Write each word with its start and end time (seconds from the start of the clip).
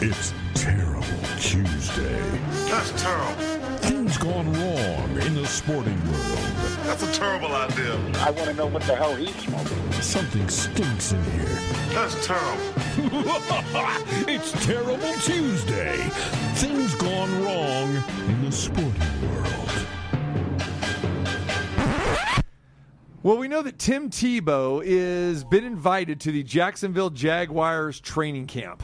It's 0.00 0.34
Terrible 0.54 1.02
Tuesday. 1.38 2.20
That's 2.68 2.90
terrible. 3.00 3.42
Things 3.78 4.18
gone 4.18 4.52
wrong 4.52 5.20
in 5.22 5.34
the 5.34 5.46
sporting 5.46 5.98
world. 6.10 6.38
That's 6.82 7.04
a 7.04 7.12
terrible 7.12 7.54
idea. 7.54 7.94
I 8.16 8.30
want 8.32 8.50
to 8.50 8.54
know 8.54 8.66
what 8.66 8.82
the 8.82 8.96
hell 8.96 9.14
he's 9.14 9.34
smoking. 9.36 9.92
Something 9.92 10.48
stinks 10.48 11.12
in 11.12 11.22
here. 11.24 11.58
That's 11.90 12.26
terrible. 12.26 12.74
it's 14.28 14.52
Terrible 14.66 15.14
Tuesday. 15.22 15.96
Things 16.56 16.94
gone 16.96 17.44
wrong 17.44 18.02
in 18.28 18.44
the 18.44 18.52
sporting 18.52 19.32
world. 19.32 19.86
Well, 23.22 23.38
we 23.38 23.48
know 23.48 23.62
that 23.62 23.78
Tim 23.78 24.10
Tebow 24.10 24.82
is 24.84 25.44
been 25.44 25.64
invited 25.64 26.20
to 26.22 26.32
the 26.32 26.42
Jacksonville 26.42 27.10
Jaguars 27.10 28.00
training 28.00 28.48
camp. 28.48 28.82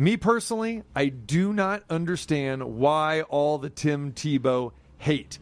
Me 0.00 0.16
personally, 0.16 0.84
I 0.94 1.08
do 1.08 1.52
not 1.52 1.82
understand 1.90 2.62
why 2.76 3.22
all 3.22 3.58
the 3.58 3.68
Tim 3.68 4.12
Tebow 4.12 4.70
hate. 4.98 5.40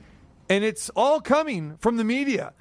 And 0.48 0.64
it's 0.64 0.88
all 0.96 1.20
coming 1.20 1.76
from 1.76 1.98
the 1.98 2.04
media. 2.04 2.54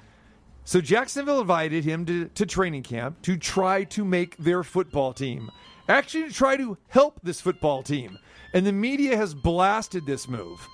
So 0.64 0.82
Jacksonville 0.82 1.40
invited 1.40 1.84
him 1.84 2.04
to, 2.04 2.26
to 2.26 2.44
training 2.44 2.82
camp 2.82 3.22
to 3.22 3.38
try 3.38 3.84
to 3.84 4.04
make 4.04 4.36
their 4.36 4.62
football 4.62 5.14
team. 5.14 5.50
Actually, 5.88 6.24
to 6.24 6.34
try 6.34 6.58
to 6.58 6.76
help 6.88 7.18
this 7.22 7.40
football 7.40 7.82
team. 7.82 8.18
And 8.52 8.66
the 8.66 8.72
media 8.72 9.16
has 9.16 9.32
blasted 9.32 10.04
this 10.04 10.28
move. 10.28 10.68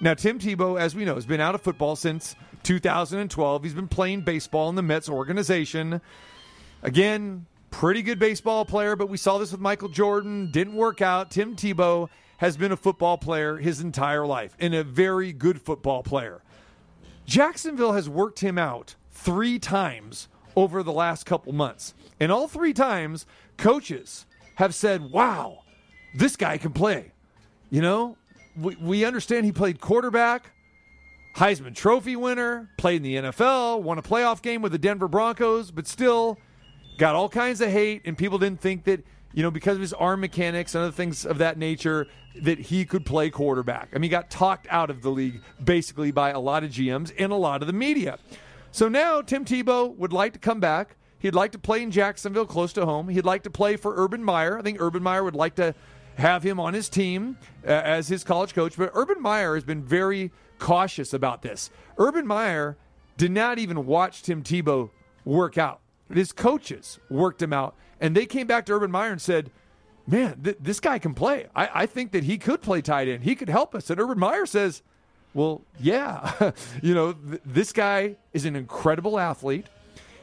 Now, 0.00 0.14
Tim 0.14 0.40
Tebow, 0.40 0.80
as 0.80 0.96
we 0.96 1.04
know, 1.04 1.14
has 1.14 1.26
been 1.26 1.40
out 1.40 1.54
of 1.54 1.62
football 1.62 1.94
since 1.94 2.34
2012. 2.64 3.62
He's 3.62 3.74
been 3.74 3.86
playing 3.86 4.22
baseball 4.22 4.68
in 4.70 4.74
the 4.74 4.82
Mets 4.82 5.08
organization. 5.08 6.00
Again, 6.82 7.46
pretty 7.74 8.02
good 8.02 8.20
baseball 8.20 8.64
player, 8.64 8.94
but 8.94 9.08
we 9.08 9.16
saw 9.16 9.36
this 9.36 9.50
with 9.50 9.60
Michael 9.60 9.88
Jordan. 9.88 10.48
Didn't 10.52 10.76
work 10.76 11.02
out. 11.02 11.32
Tim 11.32 11.56
Tebow 11.56 12.08
has 12.36 12.56
been 12.56 12.70
a 12.70 12.76
football 12.76 13.18
player 13.18 13.56
his 13.56 13.80
entire 13.80 14.24
life 14.24 14.56
and 14.60 14.72
a 14.72 14.84
very 14.84 15.32
good 15.32 15.60
football 15.60 16.04
player. 16.04 16.40
Jacksonville 17.26 17.92
has 17.92 18.08
worked 18.08 18.38
him 18.38 18.58
out 18.58 18.94
three 19.10 19.58
times 19.58 20.28
over 20.54 20.84
the 20.84 20.92
last 20.92 21.26
couple 21.26 21.52
months. 21.52 21.94
And 22.20 22.30
all 22.30 22.46
three 22.46 22.72
times, 22.72 23.26
coaches 23.56 24.24
have 24.54 24.72
said, 24.72 25.10
wow, 25.10 25.64
this 26.14 26.36
guy 26.36 26.58
can 26.58 26.72
play. 26.72 27.10
You 27.70 27.82
know, 27.82 28.16
we, 28.56 28.76
we 28.76 29.04
understand 29.04 29.46
he 29.46 29.52
played 29.52 29.80
quarterback, 29.80 30.52
Heisman 31.36 31.74
Trophy 31.74 32.14
winner, 32.14 32.70
played 32.78 32.98
in 32.98 33.02
the 33.02 33.16
NFL, 33.16 33.82
won 33.82 33.98
a 33.98 34.02
playoff 34.02 34.42
game 34.42 34.62
with 34.62 34.70
the 34.70 34.78
Denver 34.78 35.08
Broncos, 35.08 35.72
but 35.72 35.88
still 35.88 36.38
got 36.96 37.14
all 37.14 37.28
kinds 37.28 37.60
of 37.60 37.70
hate, 37.70 38.02
and 38.04 38.16
people 38.16 38.38
didn't 38.38 38.60
think 38.60 38.84
that, 38.84 39.04
you 39.32 39.42
know, 39.42 39.50
because 39.50 39.76
of 39.76 39.80
his 39.80 39.92
arm 39.92 40.20
mechanics 40.20 40.74
and 40.74 40.82
other 40.82 40.92
things 40.92 41.26
of 41.26 41.38
that 41.38 41.58
nature, 41.58 42.06
that 42.42 42.58
he 42.58 42.84
could 42.84 43.06
play 43.06 43.30
quarterback. 43.30 43.88
I 43.92 43.96
mean, 43.96 44.04
he 44.04 44.08
got 44.08 44.30
talked 44.30 44.66
out 44.70 44.90
of 44.90 45.02
the 45.02 45.10
league 45.10 45.40
basically 45.62 46.10
by 46.10 46.30
a 46.30 46.40
lot 46.40 46.64
of 46.64 46.70
GMs 46.70 47.12
and 47.18 47.32
a 47.32 47.36
lot 47.36 47.62
of 47.62 47.66
the 47.66 47.72
media. 47.72 48.18
So 48.72 48.88
now 48.88 49.22
Tim 49.22 49.44
Tebow 49.44 49.94
would 49.96 50.12
like 50.12 50.32
to 50.32 50.38
come 50.38 50.58
back. 50.58 50.96
He'd 51.20 51.34
like 51.34 51.52
to 51.52 51.58
play 51.58 51.82
in 51.82 51.90
Jacksonville, 51.90 52.44
close 52.44 52.72
to 52.74 52.84
home. 52.84 53.08
He'd 53.08 53.24
like 53.24 53.44
to 53.44 53.50
play 53.50 53.76
for 53.76 53.94
Urban 53.96 54.22
Meyer. 54.22 54.58
I 54.58 54.62
think 54.62 54.80
Urban 54.80 55.02
Meyer 55.02 55.22
would 55.22 55.36
like 55.36 55.54
to 55.56 55.74
have 56.16 56.42
him 56.42 56.60
on 56.60 56.74
his 56.74 56.88
team 56.88 57.38
uh, 57.64 57.70
as 57.70 58.08
his 58.08 58.24
college 58.24 58.52
coach. 58.52 58.76
But 58.76 58.90
Urban 58.94 59.22
Meyer 59.22 59.54
has 59.54 59.64
been 59.64 59.82
very 59.82 60.32
cautious 60.58 61.14
about 61.14 61.42
this. 61.42 61.70
Urban 61.98 62.26
Meyer 62.26 62.76
did 63.16 63.30
not 63.30 63.58
even 63.58 63.86
watch 63.86 64.22
Tim 64.22 64.42
Tebow 64.42 64.90
work 65.24 65.56
out. 65.56 65.80
His 66.12 66.32
coaches 66.32 66.98
worked 67.08 67.40
him 67.42 67.52
out, 67.52 67.74
and 68.00 68.16
they 68.16 68.26
came 68.26 68.46
back 68.46 68.66
to 68.66 68.72
Urban 68.74 68.90
Meyer 68.90 69.12
and 69.12 69.20
said, 69.20 69.50
"Man, 70.06 70.40
th- 70.42 70.58
this 70.60 70.80
guy 70.80 70.98
can 70.98 71.14
play. 71.14 71.46
I-, 71.56 71.70
I 71.82 71.86
think 71.86 72.12
that 72.12 72.24
he 72.24 72.38
could 72.38 72.60
play 72.62 72.82
tight 72.82 73.08
end. 73.08 73.24
He 73.24 73.34
could 73.34 73.48
help 73.48 73.74
us." 73.74 73.88
And 73.90 73.98
Urban 74.00 74.18
Meyer 74.18 74.46
says, 74.46 74.82
"Well, 75.32 75.62
yeah, 75.80 76.52
you 76.82 76.94
know, 76.94 77.12
th- 77.14 77.40
this 77.44 77.72
guy 77.72 78.16
is 78.32 78.44
an 78.44 78.54
incredible 78.56 79.18
athlete. 79.18 79.66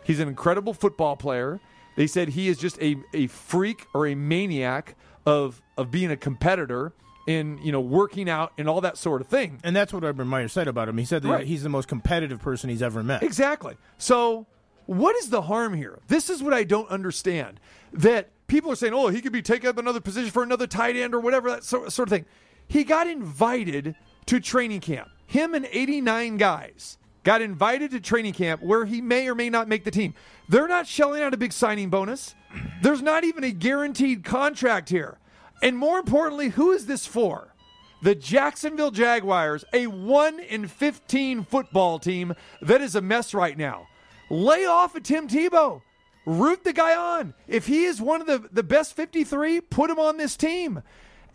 He's 0.03 0.19
an 0.19 0.27
incredible 0.27 0.73
football 0.73 1.15
player. 1.15 1.59
They 1.95 2.07
said 2.07 2.29
he 2.29 2.47
is 2.47 2.57
just 2.57 2.81
a, 2.81 2.95
a 3.13 3.27
freak 3.27 3.85
or 3.93 4.07
a 4.07 4.15
maniac 4.15 4.95
of 5.25 5.61
of 5.77 5.91
being 5.91 6.11
a 6.11 6.17
competitor." 6.17 6.93
in 7.27 7.59
you 7.61 7.71
know 7.71 7.79
working 7.79 8.27
out 8.27 8.51
and 8.57 8.67
all 8.67 8.81
that 8.81 8.97
sort 8.97 9.21
of 9.21 9.27
thing. 9.27 9.59
And 9.63 9.75
that's 9.75 9.93
what 9.93 10.03
Urban 10.03 10.27
Meyer 10.27 10.47
said 10.47 10.67
about 10.67 10.89
him. 10.89 10.97
He 10.97 11.05
said 11.05 11.21
that 11.21 11.29
Right. 11.29 11.45
he's 11.45 11.61
the 11.61 11.69
most 11.69 11.87
competitive 11.87 12.39
person 12.41 12.71
he's 12.71 12.81
ever 12.81 13.03
met. 13.03 13.21
Exactly. 13.21 13.75
So, 13.99 14.47
what 14.91 15.15
is 15.15 15.29
the 15.29 15.43
harm 15.43 15.73
here? 15.73 15.99
This 16.07 16.29
is 16.29 16.43
what 16.43 16.53
I 16.53 16.63
don't 16.63 16.89
understand. 16.89 17.59
That 17.93 18.29
people 18.47 18.71
are 18.71 18.75
saying, 18.75 18.93
"Oh, 18.93 19.07
he 19.07 19.21
could 19.21 19.31
be 19.31 19.41
taking 19.41 19.69
up 19.69 19.77
another 19.77 20.01
position 20.01 20.31
for 20.31 20.43
another 20.43 20.67
tight 20.67 20.97
end 20.97 21.15
or 21.15 21.19
whatever 21.19 21.49
that 21.49 21.63
sort, 21.63 21.97
of 21.97 22.09
thing." 22.09 22.25
He 22.67 22.83
got 22.83 23.07
invited 23.07 23.95
to 24.25 24.39
training 24.39 24.81
camp. 24.81 25.09
Him 25.25 25.53
and 25.53 25.65
89 25.71 26.35
guys 26.35 26.97
got 27.23 27.41
invited 27.41 27.91
to 27.91 28.01
training 28.01 28.33
camp 28.33 28.61
where 28.61 28.85
he 28.85 29.01
may 29.01 29.29
or 29.29 29.35
may 29.35 29.49
not 29.49 29.69
make 29.69 29.85
the 29.85 29.91
team. 29.91 30.13
They're 30.49 30.67
not 30.67 30.87
shelling 30.87 31.21
out 31.21 31.33
a 31.33 31.37
big 31.37 31.53
signing 31.53 31.89
bonus. 31.89 32.35
There's 32.81 33.01
not 33.01 33.23
even 33.23 33.45
a 33.45 33.51
guaranteed 33.51 34.25
contract 34.25 34.89
here. 34.89 35.19
And 35.61 35.77
more 35.77 35.99
importantly, 35.99 36.49
who 36.49 36.71
is 36.71 36.85
this 36.85 37.05
for? 37.05 37.53
The 38.01 38.15
Jacksonville 38.15 38.91
Jaguars, 38.91 39.63
a 39.71 39.87
1 39.87 40.39
in 40.39 40.67
15 40.67 41.43
football 41.43 41.99
team 41.99 42.33
that 42.61 42.81
is 42.81 42.95
a 42.95 43.01
mess 43.01 43.33
right 43.33 43.57
now. 43.57 43.87
Lay 44.31 44.65
off 44.65 44.95
of 44.95 45.03
Tim 45.03 45.27
Tebow. 45.27 45.81
Root 46.25 46.63
the 46.63 46.71
guy 46.71 46.95
on. 46.95 47.33
If 47.49 47.67
he 47.67 47.83
is 47.83 48.01
one 48.01 48.21
of 48.21 48.27
the, 48.27 48.47
the 48.49 48.63
best 48.63 48.95
53, 48.95 49.59
put 49.59 49.89
him 49.89 49.99
on 49.99 50.15
this 50.15 50.37
team. 50.37 50.83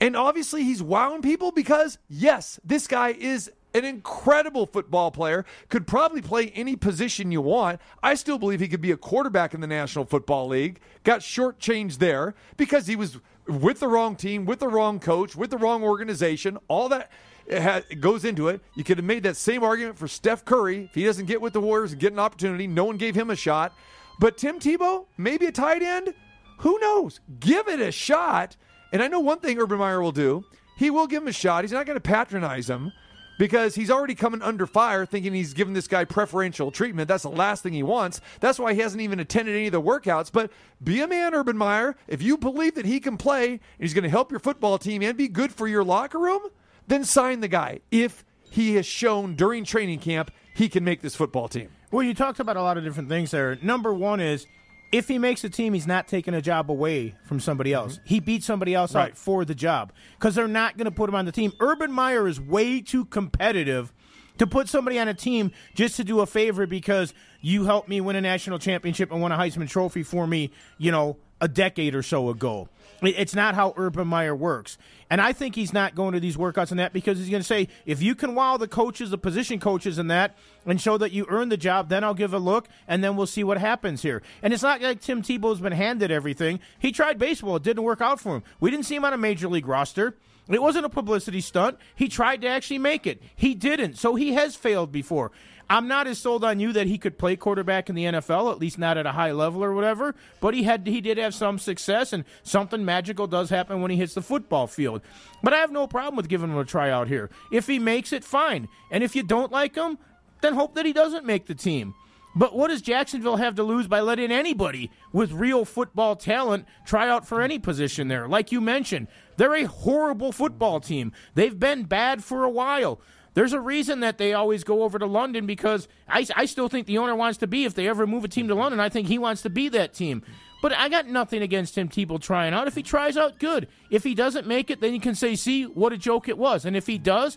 And 0.00 0.16
obviously, 0.16 0.64
he's 0.64 0.82
wowing 0.82 1.20
people 1.20 1.52
because, 1.52 1.98
yes, 2.08 2.58
this 2.64 2.86
guy 2.86 3.10
is 3.10 3.50
an 3.74 3.84
incredible 3.84 4.64
football 4.64 5.10
player, 5.10 5.44
could 5.68 5.86
probably 5.86 6.22
play 6.22 6.48
any 6.54 6.74
position 6.74 7.30
you 7.30 7.42
want. 7.42 7.82
I 8.02 8.14
still 8.14 8.38
believe 8.38 8.60
he 8.60 8.68
could 8.68 8.80
be 8.80 8.92
a 8.92 8.96
quarterback 8.96 9.52
in 9.52 9.60
the 9.60 9.66
National 9.66 10.06
Football 10.06 10.48
League. 10.48 10.80
Got 11.04 11.20
shortchanged 11.20 11.98
there 11.98 12.34
because 12.56 12.86
he 12.86 12.96
was 12.96 13.18
with 13.46 13.80
the 13.80 13.88
wrong 13.88 14.16
team, 14.16 14.46
with 14.46 14.60
the 14.60 14.68
wrong 14.68 15.00
coach, 15.00 15.36
with 15.36 15.50
the 15.50 15.58
wrong 15.58 15.82
organization. 15.82 16.56
All 16.68 16.88
that 16.88 17.10
it 17.48 17.62
ha- 17.62 17.82
goes 18.00 18.24
into 18.24 18.48
it. 18.48 18.60
You 18.74 18.84
could 18.84 18.98
have 18.98 19.04
made 19.04 19.22
that 19.22 19.36
same 19.36 19.62
argument 19.62 19.98
for 19.98 20.08
Steph 20.08 20.44
Curry. 20.44 20.84
If 20.84 20.94
he 20.94 21.04
doesn't 21.04 21.26
get 21.26 21.40
with 21.40 21.52
the 21.52 21.60
Warriors 21.60 21.92
and 21.92 22.00
get 22.00 22.12
an 22.12 22.18
opportunity, 22.18 22.66
no 22.66 22.84
one 22.84 22.96
gave 22.96 23.14
him 23.14 23.30
a 23.30 23.36
shot. 23.36 23.74
But 24.18 24.36
Tim 24.36 24.58
Tebow, 24.58 25.06
maybe 25.16 25.46
a 25.46 25.52
tight 25.52 25.82
end? 25.82 26.14
Who 26.58 26.78
knows? 26.80 27.20
Give 27.38 27.68
it 27.68 27.80
a 27.80 27.92
shot. 27.92 28.56
And 28.92 29.02
I 29.02 29.08
know 29.08 29.20
one 29.20 29.40
thing 29.40 29.58
Urban 29.58 29.78
Meyer 29.78 30.00
will 30.00 30.12
do. 30.12 30.44
He 30.76 30.90
will 30.90 31.06
give 31.06 31.22
him 31.22 31.28
a 31.28 31.32
shot. 31.32 31.64
He's 31.64 31.72
not 31.72 31.86
going 31.86 31.96
to 31.96 32.00
patronize 32.00 32.68
him 32.68 32.92
because 33.38 33.74
he's 33.74 33.90
already 33.90 34.14
coming 34.14 34.42
under 34.42 34.66
fire 34.66 35.04
thinking 35.04 35.34
he's 35.34 35.52
giving 35.52 35.74
this 35.74 35.88
guy 35.88 36.04
preferential 36.04 36.70
treatment. 36.70 37.08
That's 37.08 37.22
the 37.22 37.30
last 37.30 37.62
thing 37.62 37.72
he 37.72 37.82
wants. 37.82 38.20
That's 38.40 38.58
why 38.58 38.74
he 38.74 38.80
hasn't 38.80 39.02
even 39.02 39.20
attended 39.20 39.54
any 39.54 39.66
of 39.66 39.72
the 39.72 39.82
workouts. 39.82 40.30
But 40.32 40.50
be 40.82 41.00
a 41.00 41.06
man, 41.06 41.34
Urban 41.34 41.56
Meyer. 41.56 41.96
If 42.08 42.22
you 42.22 42.36
believe 42.36 42.74
that 42.74 42.86
he 42.86 43.00
can 43.00 43.16
play 43.16 43.50
and 43.50 43.60
he's 43.78 43.94
going 43.94 44.04
to 44.04 44.10
help 44.10 44.30
your 44.30 44.40
football 44.40 44.78
team 44.78 45.02
and 45.02 45.16
be 45.16 45.28
good 45.28 45.52
for 45.52 45.68
your 45.68 45.84
locker 45.84 46.18
room, 46.18 46.42
then 46.86 47.04
sign 47.04 47.40
the 47.40 47.48
guy. 47.48 47.80
If 47.90 48.24
he 48.50 48.74
has 48.76 48.86
shown 48.86 49.34
during 49.34 49.64
training 49.64 49.98
camp 50.00 50.30
he 50.54 50.70
can 50.70 50.84
make 50.84 51.02
this 51.02 51.14
football 51.14 51.48
team. 51.48 51.68
Well, 51.90 52.02
you 52.02 52.14
talked 52.14 52.40
about 52.40 52.56
a 52.56 52.62
lot 52.62 52.78
of 52.78 52.84
different 52.84 53.10
things 53.10 53.30
there. 53.30 53.58
Number 53.60 53.92
one 53.92 54.20
is 54.20 54.46
if 54.90 55.06
he 55.06 55.18
makes 55.18 55.44
a 55.44 55.50
team, 55.50 55.74
he's 55.74 55.86
not 55.86 56.08
taking 56.08 56.32
a 56.32 56.40
job 56.40 56.70
away 56.70 57.14
from 57.24 57.40
somebody 57.40 57.74
else. 57.74 57.96
Mm-hmm. 57.96 58.06
He 58.06 58.20
beats 58.20 58.46
somebody 58.46 58.74
else 58.74 58.94
Right. 58.94 59.10
out 59.10 59.18
for 59.18 59.44
the 59.44 59.54
job 59.54 59.92
because 60.18 60.34
they're 60.34 60.48
not 60.48 60.78
going 60.78 60.86
to 60.86 60.90
put 60.90 61.10
him 61.10 61.14
on 61.14 61.26
the 61.26 61.32
team. 61.32 61.52
Urban 61.60 61.92
Meyer 61.92 62.26
is 62.26 62.40
way 62.40 62.80
too 62.80 63.04
competitive 63.04 63.92
to 64.38 64.46
put 64.46 64.68
somebody 64.68 64.98
on 64.98 65.08
a 65.08 65.14
team 65.14 65.50
just 65.74 65.96
to 65.96 66.04
do 66.04 66.20
a 66.20 66.26
favor 66.26 66.66
because 66.66 67.12
you 67.42 67.64
helped 67.64 67.88
me 67.88 68.00
win 68.00 68.16
a 68.16 68.20
national 68.20 68.58
championship 68.58 69.12
and 69.12 69.20
won 69.20 69.32
a 69.32 69.36
Heisman 69.36 69.68
Trophy 69.68 70.02
for 70.02 70.26
me, 70.26 70.50
you 70.78 70.90
know, 70.90 71.18
a 71.40 71.48
decade 71.48 71.94
or 71.94 72.02
so 72.02 72.30
ago. 72.30 72.68
It- 73.02 73.14
It's 73.18 73.34
not 73.34 73.54
how 73.54 73.74
Urban 73.76 74.08
Meyer 74.08 74.34
works. 74.34 74.78
And 75.08 75.20
I 75.20 75.32
think 75.32 75.54
he's 75.54 75.72
not 75.72 75.94
going 75.94 76.14
to 76.14 76.20
these 76.20 76.36
workouts 76.36 76.70
and 76.70 76.80
that 76.80 76.92
because 76.92 77.18
he's 77.18 77.28
going 77.28 77.40
to 77.40 77.46
say, 77.46 77.68
if 77.84 78.02
you 78.02 78.14
can 78.14 78.34
wow 78.34 78.56
the 78.56 78.66
coaches, 78.66 79.10
the 79.10 79.18
position 79.18 79.60
coaches, 79.60 79.98
and 79.98 80.10
that, 80.10 80.36
and 80.64 80.80
show 80.80 80.98
that 80.98 81.12
you 81.12 81.26
earned 81.28 81.52
the 81.52 81.56
job, 81.56 81.88
then 81.88 82.02
I'll 82.02 82.14
give 82.14 82.34
a 82.34 82.38
look, 82.38 82.68
and 82.88 83.04
then 83.04 83.14
we'll 83.16 83.26
see 83.28 83.44
what 83.44 83.58
happens 83.58 84.02
here. 84.02 84.20
And 84.42 84.52
it's 84.52 84.62
not 84.64 84.80
like 84.82 85.00
Tim 85.00 85.22
Tebow's 85.22 85.60
been 85.60 85.72
handed 85.72 86.10
everything. 86.10 86.58
He 86.78 86.90
tried 86.90 87.18
baseball, 87.18 87.56
it 87.56 87.62
didn't 87.62 87.84
work 87.84 88.00
out 88.00 88.18
for 88.20 88.36
him. 88.36 88.42
We 88.58 88.70
didn't 88.72 88.86
see 88.86 88.96
him 88.96 89.04
on 89.04 89.12
a 89.12 89.18
major 89.18 89.48
league 89.48 89.68
roster. 89.68 90.16
It 90.48 90.62
wasn't 90.62 90.86
a 90.86 90.90
publicity 90.90 91.40
stunt. 91.40 91.78
He 91.94 92.08
tried 92.08 92.42
to 92.42 92.48
actually 92.48 92.78
make 92.78 93.06
it. 93.06 93.22
He 93.34 93.54
didn't. 93.54 93.94
So 93.98 94.14
he 94.14 94.34
has 94.34 94.54
failed 94.54 94.92
before. 94.92 95.32
I'm 95.68 95.88
not 95.88 96.06
as 96.06 96.18
sold 96.18 96.44
on 96.44 96.60
you 96.60 96.72
that 96.74 96.86
he 96.86 96.96
could 96.96 97.18
play 97.18 97.34
quarterback 97.34 97.88
in 97.88 97.96
the 97.96 98.04
NFL, 98.04 98.52
at 98.52 98.60
least 98.60 98.78
not 98.78 98.96
at 98.96 99.06
a 99.06 99.12
high 99.12 99.32
level 99.32 99.64
or 99.64 99.74
whatever. 99.74 100.14
But 100.40 100.54
he 100.54 100.62
had 100.62 100.86
he 100.86 101.00
did 101.00 101.18
have 101.18 101.34
some 101.34 101.58
success, 101.58 102.12
and 102.12 102.24
something 102.44 102.84
magical 102.84 103.26
does 103.26 103.50
happen 103.50 103.80
when 103.82 103.90
he 103.90 103.96
hits 103.96 104.14
the 104.14 104.22
football 104.22 104.68
field. 104.68 105.02
But 105.42 105.54
I 105.54 105.58
have 105.58 105.72
no 105.72 105.88
problem 105.88 106.16
with 106.16 106.28
giving 106.28 106.50
him 106.50 106.58
a 106.58 106.64
tryout 106.64 107.08
here. 107.08 107.30
If 107.50 107.66
he 107.66 107.80
makes 107.80 108.12
it, 108.12 108.22
fine. 108.22 108.68
And 108.92 109.02
if 109.02 109.16
you 109.16 109.24
don't 109.24 109.50
like 109.50 109.74
him, 109.74 109.98
then 110.40 110.54
hope 110.54 110.74
that 110.74 110.86
he 110.86 110.92
doesn't 110.92 111.26
make 111.26 111.46
the 111.46 111.54
team. 111.54 111.94
But 112.36 112.54
what 112.54 112.68
does 112.68 112.82
Jacksonville 112.82 113.36
have 113.36 113.54
to 113.54 113.62
lose 113.62 113.88
by 113.88 114.00
letting 114.00 114.30
anybody 114.30 114.90
with 115.10 115.32
real 115.32 115.64
football 115.64 116.16
talent 116.16 116.66
try 116.84 117.08
out 117.08 117.26
for 117.26 117.40
any 117.40 117.58
position 117.58 118.08
there? 118.08 118.28
Like 118.28 118.52
you 118.52 118.60
mentioned, 118.60 119.08
they're 119.38 119.54
a 119.54 119.64
horrible 119.64 120.32
football 120.32 120.78
team. 120.78 121.12
They've 121.34 121.58
been 121.58 121.84
bad 121.84 122.22
for 122.22 122.44
a 122.44 122.50
while. 122.50 123.00
There's 123.32 123.54
a 123.54 123.60
reason 123.60 124.00
that 124.00 124.18
they 124.18 124.34
always 124.34 124.64
go 124.64 124.82
over 124.82 124.98
to 124.98 125.06
London 125.06 125.46
because 125.46 125.88
I, 126.08 126.26
I 126.36 126.44
still 126.44 126.68
think 126.68 126.86
the 126.86 126.98
owner 126.98 127.14
wants 127.14 127.38
to 127.38 127.46
be, 127.46 127.64
if 127.64 127.74
they 127.74 127.88
ever 127.88 128.06
move 128.06 128.24
a 128.24 128.28
team 128.28 128.48
to 128.48 128.54
London, 128.54 128.80
I 128.80 128.90
think 128.90 129.08
he 129.08 129.18
wants 129.18 129.42
to 129.42 129.50
be 129.50 129.70
that 129.70 129.94
team. 129.94 130.22
But 130.62 130.74
I 130.74 130.88
got 130.88 131.06
nothing 131.06 131.42
against 131.42 131.74
Tim 131.74 131.88
Tebow 131.88 132.20
trying 132.20 132.54
out. 132.54 132.66
If 132.66 132.74
he 132.74 132.82
tries 132.82 133.16
out, 133.16 133.38
good. 133.38 133.68
If 133.90 134.04
he 134.04 134.14
doesn't 134.14 134.46
make 134.46 134.70
it, 134.70 134.80
then 134.80 134.94
you 134.94 135.00
can 135.00 135.14
say, 135.14 135.36
see, 135.36 135.64
what 135.64 135.92
a 135.92 135.98
joke 135.98 136.28
it 136.28 136.38
was. 136.38 136.64
And 136.64 136.76
if 136.76 136.86
he 136.86 136.98
does, 136.98 137.36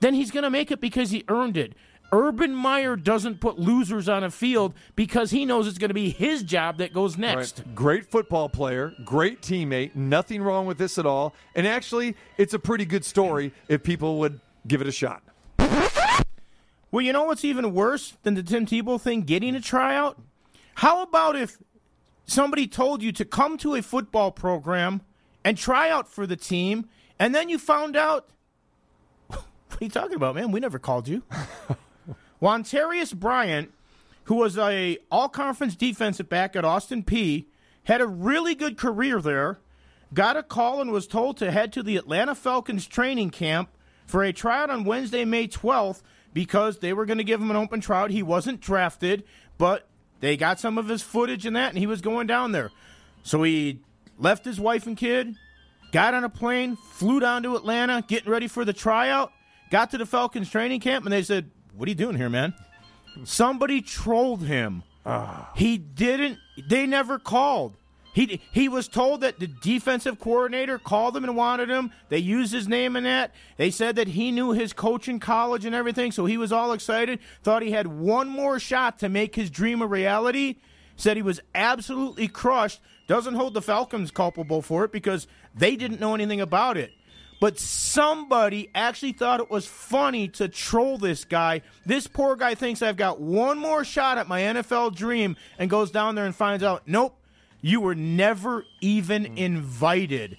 then 0.00 0.14
he's 0.14 0.30
going 0.30 0.42
to 0.42 0.50
make 0.50 0.70
it 0.70 0.80
because 0.80 1.10
he 1.10 1.24
earned 1.28 1.56
it. 1.56 1.74
Urban 2.12 2.54
Meyer 2.54 2.96
doesn't 2.96 3.40
put 3.40 3.58
losers 3.58 4.08
on 4.08 4.22
a 4.24 4.30
field 4.30 4.74
because 4.94 5.30
he 5.30 5.44
knows 5.44 5.66
it's 5.66 5.78
going 5.78 5.90
to 5.90 5.94
be 5.94 6.10
his 6.10 6.42
job 6.42 6.78
that 6.78 6.92
goes 6.92 7.18
next. 7.18 7.58
Right. 7.58 7.74
Great 7.74 8.10
football 8.10 8.48
player, 8.48 8.92
great 9.04 9.42
teammate, 9.42 9.94
nothing 9.94 10.42
wrong 10.42 10.66
with 10.66 10.78
this 10.78 10.98
at 10.98 11.06
all. 11.06 11.34
And 11.54 11.66
actually, 11.66 12.16
it's 12.38 12.54
a 12.54 12.58
pretty 12.58 12.84
good 12.84 13.04
story 13.04 13.52
if 13.68 13.82
people 13.82 14.18
would 14.20 14.40
give 14.66 14.80
it 14.80 14.86
a 14.86 14.92
shot. 14.92 15.22
Well, 16.92 17.04
you 17.04 17.12
know 17.12 17.24
what's 17.24 17.44
even 17.44 17.74
worse 17.74 18.16
than 18.22 18.34
the 18.34 18.42
Tim 18.42 18.64
Tebow 18.64 19.00
thing 19.00 19.22
getting 19.22 19.54
a 19.54 19.60
tryout? 19.60 20.18
How 20.76 21.02
about 21.02 21.36
if 21.36 21.58
somebody 22.26 22.66
told 22.66 23.02
you 23.02 23.12
to 23.12 23.24
come 23.24 23.58
to 23.58 23.74
a 23.74 23.82
football 23.82 24.30
program 24.30 25.02
and 25.44 25.58
try 25.58 25.90
out 25.90 26.08
for 26.08 26.26
the 26.26 26.36
team, 26.36 26.88
and 27.18 27.34
then 27.34 27.48
you 27.48 27.58
found 27.58 27.96
out 27.96 28.28
what 29.26 29.40
are 29.40 29.84
you 29.84 29.90
talking 29.90 30.14
about, 30.16 30.36
man? 30.36 30.52
We 30.52 30.60
never 30.60 30.78
called 30.78 31.08
you. 31.08 31.22
well, 32.46 32.60
Ontarius 32.60 33.12
Bryant, 33.12 33.72
who 34.24 34.36
was 34.36 34.56
a 34.56 34.98
all 35.10 35.28
conference 35.28 35.74
defensive 35.74 36.28
back 36.28 36.54
at 36.54 36.64
Austin 36.64 37.02
Peay, 37.02 37.46
had 37.82 38.00
a 38.00 38.06
really 38.06 38.54
good 38.54 38.78
career 38.78 39.20
there, 39.20 39.58
got 40.14 40.36
a 40.36 40.44
call 40.44 40.80
and 40.80 40.92
was 40.92 41.08
told 41.08 41.38
to 41.38 41.50
head 41.50 41.72
to 41.72 41.82
the 41.82 41.96
Atlanta 41.96 42.36
Falcons 42.36 42.86
training 42.86 43.30
camp 43.30 43.70
for 44.06 44.22
a 44.22 44.32
tryout 44.32 44.70
on 44.70 44.84
Wednesday, 44.84 45.24
May 45.24 45.48
12th, 45.48 46.02
because 46.32 46.78
they 46.78 46.92
were 46.92 47.04
going 47.04 47.18
to 47.18 47.24
give 47.24 47.40
him 47.40 47.50
an 47.50 47.56
open 47.56 47.80
tryout. 47.80 48.10
He 48.10 48.22
wasn't 48.22 48.60
drafted, 48.60 49.24
but 49.58 49.88
they 50.20 50.36
got 50.36 50.60
some 50.60 50.78
of 50.78 50.86
his 50.86 51.02
footage 51.02 51.46
and 51.46 51.56
that, 51.56 51.70
and 51.70 51.78
he 51.78 51.88
was 51.88 52.00
going 52.00 52.28
down 52.28 52.52
there. 52.52 52.70
So 53.24 53.42
he 53.42 53.80
left 54.18 54.44
his 54.44 54.60
wife 54.60 54.86
and 54.86 54.96
kid, 54.96 55.34
got 55.90 56.14
on 56.14 56.22
a 56.22 56.28
plane, 56.28 56.76
flew 56.76 57.18
down 57.18 57.42
to 57.42 57.56
Atlanta, 57.56 58.04
getting 58.06 58.30
ready 58.30 58.46
for 58.46 58.64
the 58.64 58.72
tryout, 58.72 59.32
got 59.72 59.90
to 59.90 59.98
the 59.98 60.06
Falcons 60.06 60.48
training 60.48 60.78
camp, 60.78 61.06
and 61.06 61.12
they 61.12 61.24
said, 61.24 61.50
What 61.76 61.86
are 61.86 61.90
you 61.90 61.94
doing 61.94 62.16
here, 62.16 62.30
man? 62.30 62.54
Somebody 63.24 63.82
trolled 63.82 64.44
him. 64.44 64.82
Ah. 65.04 65.52
He 65.54 65.78
didn't, 65.78 66.38
they 66.68 66.86
never 66.86 67.18
called. 67.18 67.76
He, 68.14 68.40
he 68.50 68.70
was 68.70 68.88
told 68.88 69.20
that 69.20 69.38
the 69.38 69.46
defensive 69.46 70.18
coordinator 70.18 70.78
called 70.78 71.14
him 71.14 71.24
and 71.24 71.36
wanted 71.36 71.68
him. 71.68 71.92
They 72.08 72.16
used 72.16 72.50
his 72.50 72.66
name 72.66 72.96
in 72.96 73.04
that. 73.04 73.34
They 73.58 73.70
said 73.70 73.96
that 73.96 74.08
he 74.08 74.32
knew 74.32 74.52
his 74.52 74.72
coach 74.72 75.06
in 75.06 75.20
college 75.20 75.66
and 75.66 75.74
everything, 75.74 76.12
so 76.12 76.24
he 76.24 76.38
was 76.38 76.50
all 76.50 76.72
excited. 76.72 77.18
Thought 77.42 77.60
he 77.60 77.72
had 77.72 77.86
one 77.86 78.30
more 78.30 78.58
shot 78.58 78.98
to 79.00 79.10
make 79.10 79.34
his 79.34 79.50
dream 79.50 79.82
a 79.82 79.86
reality. 79.86 80.56
Said 80.96 81.18
he 81.18 81.22
was 81.22 81.40
absolutely 81.54 82.26
crushed. 82.26 82.80
Doesn't 83.06 83.34
hold 83.34 83.52
the 83.52 83.60
Falcons 83.60 84.10
culpable 84.10 84.62
for 84.62 84.84
it 84.84 84.92
because 84.92 85.26
they 85.54 85.76
didn't 85.76 86.00
know 86.00 86.14
anything 86.14 86.40
about 86.40 86.78
it. 86.78 86.92
But 87.38 87.58
somebody 87.58 88.70
actually 88.74 89.12
thought 89.12 89.40
it 89.40 89.50
was 89.50 89.66
funny 89.66 90.28
to 90.28 90.48
troll 90.48 90.96
this 90.96 91.24
guy. 91.24 91.62
This 91.84 92.06
poor 92.06 92.34
guy 92.36 92.54
thinks 92.54 92.80
I've 92.80 92.96
got 92.96 93.20
one 93.20 93.58
more 93.58 93.84
shot 93.84 94.18
at 94.18 94.26
my 94.26 94.40
NFL 94.40 94.94
dream 94.94 95.36
and 95.58 95.68
goes 95.68 95.90
down 95.90 96.14
there 96.14 96.24
and 96.24 96.34
finds 96.34 96.64
out, 96.64 96.82
nope, 96.86 97.16
you 97.60 97.80
were 97.80 97.94
never 97.94 98.64
even 98.80 99.24
hmm. 99.24 99.36
invited. 99.36 100.38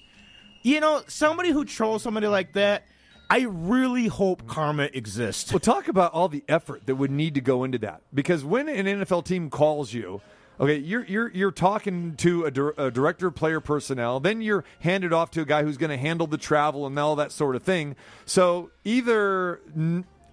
You 0.62 0.80
know, 0.80 1.02
somebody 1.06 1.50
who 1.50 1.64
trolls 1.64 2.02
somebody 2.02 2.26
like 2.26 2.54
that, 2.54 2.84
I 3.30 3.42
really 3.42 4.06
hope 4.06 4.46
karma 4.46 4.88
exists. 4.92 5.52
Well, 5.52 5.60
talk 5.60 5.88
about 5.88 6.12
all 6.12 6.28
the 6.28 6.42
effort 6.48 6.86
that 6.86 6.96
would 6.96 7.10
need 7.10 7.34
to 7.34 7.40
go 7.40 7.64
into 7.64 7.78
that. 7.78 8.00
Because 8.12 8.44
when 8.44 8.68
an 8.68 8.86
NFL 8.86 9.24
team 9.24 9.50
calls 9.50 9.92
you, 9.92 10.20
okay, 10.60 10.76
you're 10.76 11.04
you're 11.04 11.30
you're 11.30 11.50
talking 11.50 12.14
to 12.16 12.44
a, 12.44 12.50
dir- 12.50 12.74
a 12.76 12.90
director 12.90 13.28
of 13.28 13.34
player 13.34 13.60
personnel, 13.60 14.20
then 14.20 14.40
you're 14.40 14.64
handed 14.80 15.12
off 15.12 15.30
to 15.32 15.40
a 15.40 15.44
guy 15.44 15.62
who's 15.62 15.76
going 15.76 15.90
to 15.90 15.96
handle 15.96 16.26
the 16.26 16.38
travel 16.38 16.86
and 16.86 16.98
all 16.98 17.16
that 17.16 17.32
sort 17.32 17.56
of 17.56 17.62
thing. 17.62 17.96
So 18.24 18.70
either, 18.84 19.60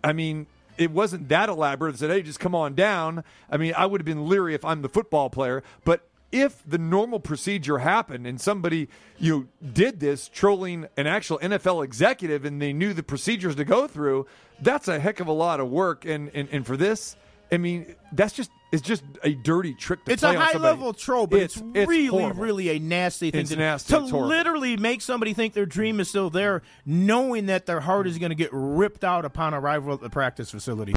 I 0.03 0.13
mean. 0.13 0.47
It 0.77 0.91
wasn't 0.91 1.29
that 1.29 1.47
elaborate. 1.47 1.95
It 1.95 1.99
said, 1.99 2.09
"Hey, 2.09 2.21
just 2.21 2.41
come 2.41 2.53
on 2.53 2.75
down." 2.75 3.23
I 3.49 3.55
mean, 3.55 3.73
I 3.77 3.85
would 3.85 4.01
have 4.01 4.05
been 4.05 4.27
leery 4.27 4.55
if 4.55 4.65
I'm 4.65 4.81
the 4.81 4.89
football 4.89 5.29
player, 5.29 5.63
but 5.85 6.05
if 6.35 6.61
the 6.67 6.77
normal 6.77 7.21
procedure 7.21 7.77
happened 7.77 8.27
and 8.27 8.41
somebody 8.41 8.89
you 9.17 9.47
know, 9.61 9.69
did 9.71 10.01
this 10.01 10.27
trolling 10.27 10.85
an 10.97 11.07
actual 11.07 11.39
NFL 11.39 11.85
executive 11.85 12.43
and 12.43 12.61
they 12.61 12.73
knew 12.73 12.93
the 12.93 13.03
procedures 13.03 13.55
to 13.55 13.63
go 13.63 13.87
through, 13.87 14.25
that's 14.59 14.89
a 14.89 14.99
heck 14.99 15.21
of 15.21 15.27
a 15.27 15.31
lot 15.31 15.61
of 15.61 15.69
work. 15.69 16.03
And 16.03 16.29
and, 16.33 16.49
and 16.51 16.67
for 16.67 16.75
this, 16.75 17.15
I 17.53 17.57
mean, 17.57 17.95
that's 18.11 18.33
just 18.33 18.51
it's 18.75 18.87
just 18.87 19.03
a 19.23 19.33
dirty 19.33 19.73
trick 19.73 19.99
to 20.01 20.05
play. 20.05 20.13
It's 20.13 20.23
a 20.23 20.37
high 20.37 20.57
level 20.57 20.93
troll, 20.93 21.27
but 21.27 21.39
it's, 21.41 21.57
really, 21.57 22.05
horrible. 22.07 22.41
really 22.41 22.69
a 22.69 22.79
nasty 22.79 23.31
thing 23.31 23.41
It's 23.41 23.49
to, 23.49 23.55
nasty. 23.55 23.93
to 23.93 24.03
It's 24.03 24.11
literally 24.11 24.77
make 24.77 25.01
somebody 25.01 25.33
think 25.33 25.53
their 25.53 25.65
dream 25.65 25.99
is 25.99 26.09
still 26.09 26.29
there, 26.29 26.61
knowing 26.85 27.47
that 27.47 27.65
their 27.65 27.79
heart 27.79 28.07
is 28.07 28.17
going 28.17 28.29
to 28.29 28.35
get 28.35 28.49
ripped 28.51 29.03
out 29.03 29.25
upon 29.25 29.53
arrival 29.53 29.93
at 29.93 30.01
the 30.01 30.09
practice 30.09 30.51
facility. 30.51 30.93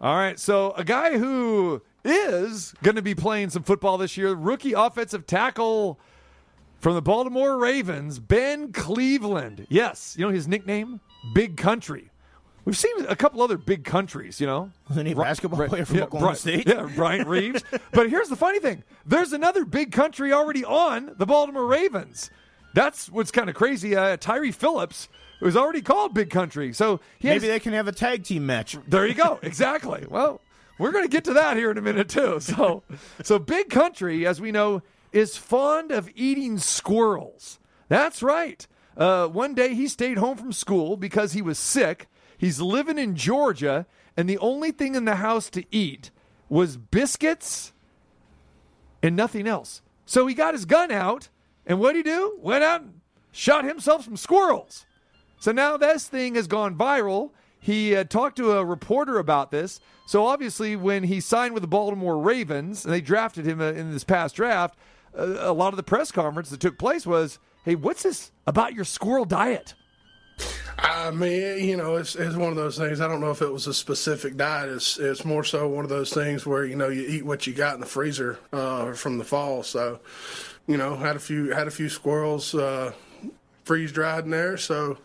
All 0.00 0.16
right, 0.16 0.38
so 0.38 0.72
a 0.72 0.84
guy 0.84 1.18
who 1.18 1.82
is 2.04 2.72
going 2.82 2.96
to 2.96 3.02
be 3.02 3.14
playing 3.14 3.50
some 3.50 3.62
football 3.64 3.98
this 3.98 4.16
year, 4.16 4.32
rookie 4.34 4.72
offensive 4.72 5.26
tackle 5.26 5.98
from 6.78 6.94
the 6.94 7.02
Baltimore 7.02 7.58
Ravens, 7.58 8.20
Ben 8.20 8.72
Cleveland. 8.72 9.66
Yes, 9.68 10.14
you 10.16 10.24
know 10.24 10.32
his 10.32 10.46
nickname? 10.46 11.00
Big 11.34 11.56
Country. 11.56 12.10
We've 12.68 12.76
seen 12.76 13.06
a 13.06 13.16
couple 13.16 13.40
other 13.40 13.56
big 13.56 13.82
countries, 13.84 14.42
you 14.42 14.46
know. 14.46 14.70
Wasn't 14.90 15.06
he 15.06 15.14
a 15.14 15.16
Ri- 15.16 15.24
basketball 15.24 15.58
Ri- 15.58 15.68
player 15.68 15.86
from 15.86 15.96
yeah, 15.96 16.02
Oklahoma 16.02 16.32
Bri- 16.32 16.38
State? 16.38 16.68
Yeah, 16.68 16.86
Bryant 16.94 17.26
Reeves. 17.26 17.64
but 17.92 18.10
here's 18.10 18.28
the 18.28 18.36
funny 18.36 18.60
thing 18.60 18.84
there's 19.06 19.32
another 19.32 19.64
big 19.64 19.90
country 19.90 20.34
already 20.34 20.66
on 20.66 21.14
the 21.16 21.24
Baltimore 21.24 21.64
Ravens. 21.64 22.30
That's 22.74 23.08
what's 23.08 23.30
kind 23.30 23.48
of 23.48 23.54
crazy. 23.54 23.96
Uh, 23.96 24.18
Tyre 24.18 24.52
Phillips 24.52 25.08
was 25.40 25.56
already 25.56 25.80
called 25.80 26.12
Big 26.12 26.28
Country. 26.28 26.74
So 26.74 27.00
he 27.18 27.28
has, 27.28 27.40
Maybe 27.40 27.50
they 27.50 27.58
can 27.58 27.72
have 27.72 27.88
a 27.88 27.92
tag 27.92 28.24
team 28.24 28.44
match. 28.44 28.76
there 28.86 29.06
you 29.06 29.14
go. 29.14 29.38
Exactly. 29.40 30.04
Well, 30.06 30.42
we're 30.78 30.92
going 30.92 31.04
to 31.04 31.10
get 31.10 31.24
to 31.24 31.32
that 31.32 31.56
here 31.56 31.70
in 31.70 31.78
a 31.78 31.82
minute 31.82 32.10
too. 32.10 32.38
So, 32.40 32.82
so 33.22 33.38
Big 33.38 33.70
Country, 33.70 34.26
as 34.26 34.42
we 34.42 34.52
know, 34.52 34.82
is 35.10 35.38
fond 35.38 35.90
of 35.90 36.10
eating 36.14 36.58
squirrels. 36.58 37.60
That's 37.88 38.22
right. 38.22 38.66
Uh, 38.94 39.26
one 39.28 39.54
day 39.54 39.72
he 39.72 39.88
stayed 39.88 40.18
home 40.18 40.36
from 40.36 40.52
school 40.52 40.98
because 40.98 41.32
he 41.32 41.40
was 41.40 41.58
sick. 41.58 42.08
He's 42.38 42.60
living 42.60 42.98
in 42.98 43.16
Georgia, 43.16 43.86
and 44.16 44.30
the 44.30 44.38
only 44.38 44.70
thing 44.70 44.94
in 44.94 45.04
the 45.04 45.16
house 45.16 45.50
to 45.50 45.64
eat 45.70 46.10
was 46.48 46.76
biscuits 46.76 47.72
and 49.02 49.14
nothing 49.14 49.46
else. 49.46 49.82
So 50.06 50.26
he 50.26 50.34
got 50.34 50.54
his 50.54 50.64
gun 50.64 50.90
out, 50.90 51.28
and 51.66 51.78
what'd 51.80 51.96
he 51.96 52.02
do? 52.02 52.38
Went 52.40 52.64
out 52.64 52.80
and 52.80 53.00
shot 53.32 53.64
himself 53.64 54.04
some 54.04 54.16
squirrels. 54.16 54.86
So 55.38 55.52
now 55.52 55.76
this 55.76 56.08
thing 56.08 56.36
has 56.36 56.46
gone 56.46 56.76
viral. 56.76 57.30
He 57.60 57.94
uh, 57.94 58.04
talked 58.04 58.36
to 58.36 58.52
a 58.52 58.64
reporter 58.64 59.18
about 59.18 59.50
this. 59.50 59.80
So 60.06 60.24
obviously, 60.24 60.76
when 60.76 61.04
he 61.04 61.20
signed 61.20 61.54
with 61.54 61.62
the 61.62 61.68
Baltimore 61.68 62.18
Ravens 62.18 62.84
and 62.84 62.94
they 62.94 63.00
drafted 63.00 63.44
him 63.44 63.60
uh, 63.60 63.72
in 63.72 63.92
this 63.92 64.04
past 64.04 64.36
draft, 64.36 64.78
uh, 65.16 65.36
a 65.38 65.52
lot 65.52 65.72
of 65.72 65.76
the 65.76 65.82
press 65.82 66.10
conference 66.10 66.50
that 66.50 66.60
took 66.60 66.78
place 66.78 67.06
was, 67.06 67.38
"Hey, 67.64 67.74
what's 67.74 68.04
this 68.04 68.30
about 68.46 68.74
your 68.74 68.84
squirrel 68.84 69.24
diet?" 69.24 69.74
I 70.78 71.10
mean, 71.10 71.64
you 71.64 71.76
know, 71.76 71.96
it's 71.96 72.14
it's 72.14 72.36
one 72.36 72.50
of 72.50 72.56
those 72.56 72.78
things. 72.78 73.00
I 73.00 73.08
don't 73.08 73.20
know 73.20 73.30
if 73.30 73.42
it 73.42 73.52
was 73.52 73.66
a 73.66 73.74
specific 73.74 74.36
diet. 74.36 74.68
It's 74.68 74.98
it's 74.98 75.24
more 75.24 75.42
so 75.42 75.66
one 75.68 75.84
of 75.84 75.90
those 75.90 76.12
things 76.12 76.46
where 76.46 76.64
you 76.64 76.76
know 76.76 76.88
you 76.88 77.02
eat 77.02 77.24
what 77.24 77.46
you 77.46 77.52
got 77.52 77.74
in 77.74 77.80
the 77.80 77.86
freezer 77.86 78.38
uh, 78.52 78.92
from 78.92 79.18
the 79.18 79.24
fall. 79.24 79.62
So, 79.62 80.00
you 80.66 80.76
know, 80.76 80.96
had 80.96 81.16
a 81.16 81.20
few 81.20 81.50
had 81.50 81.66
a 81.66 81.72
few 81.72 81.88
squirrels 81.88 82.54
uh, 82.54 82.92
freeze 83.64 83.90
dried 83.90 84.24
in 84.24 84.30
there. 84.30 84.56
So, 84.56 84.98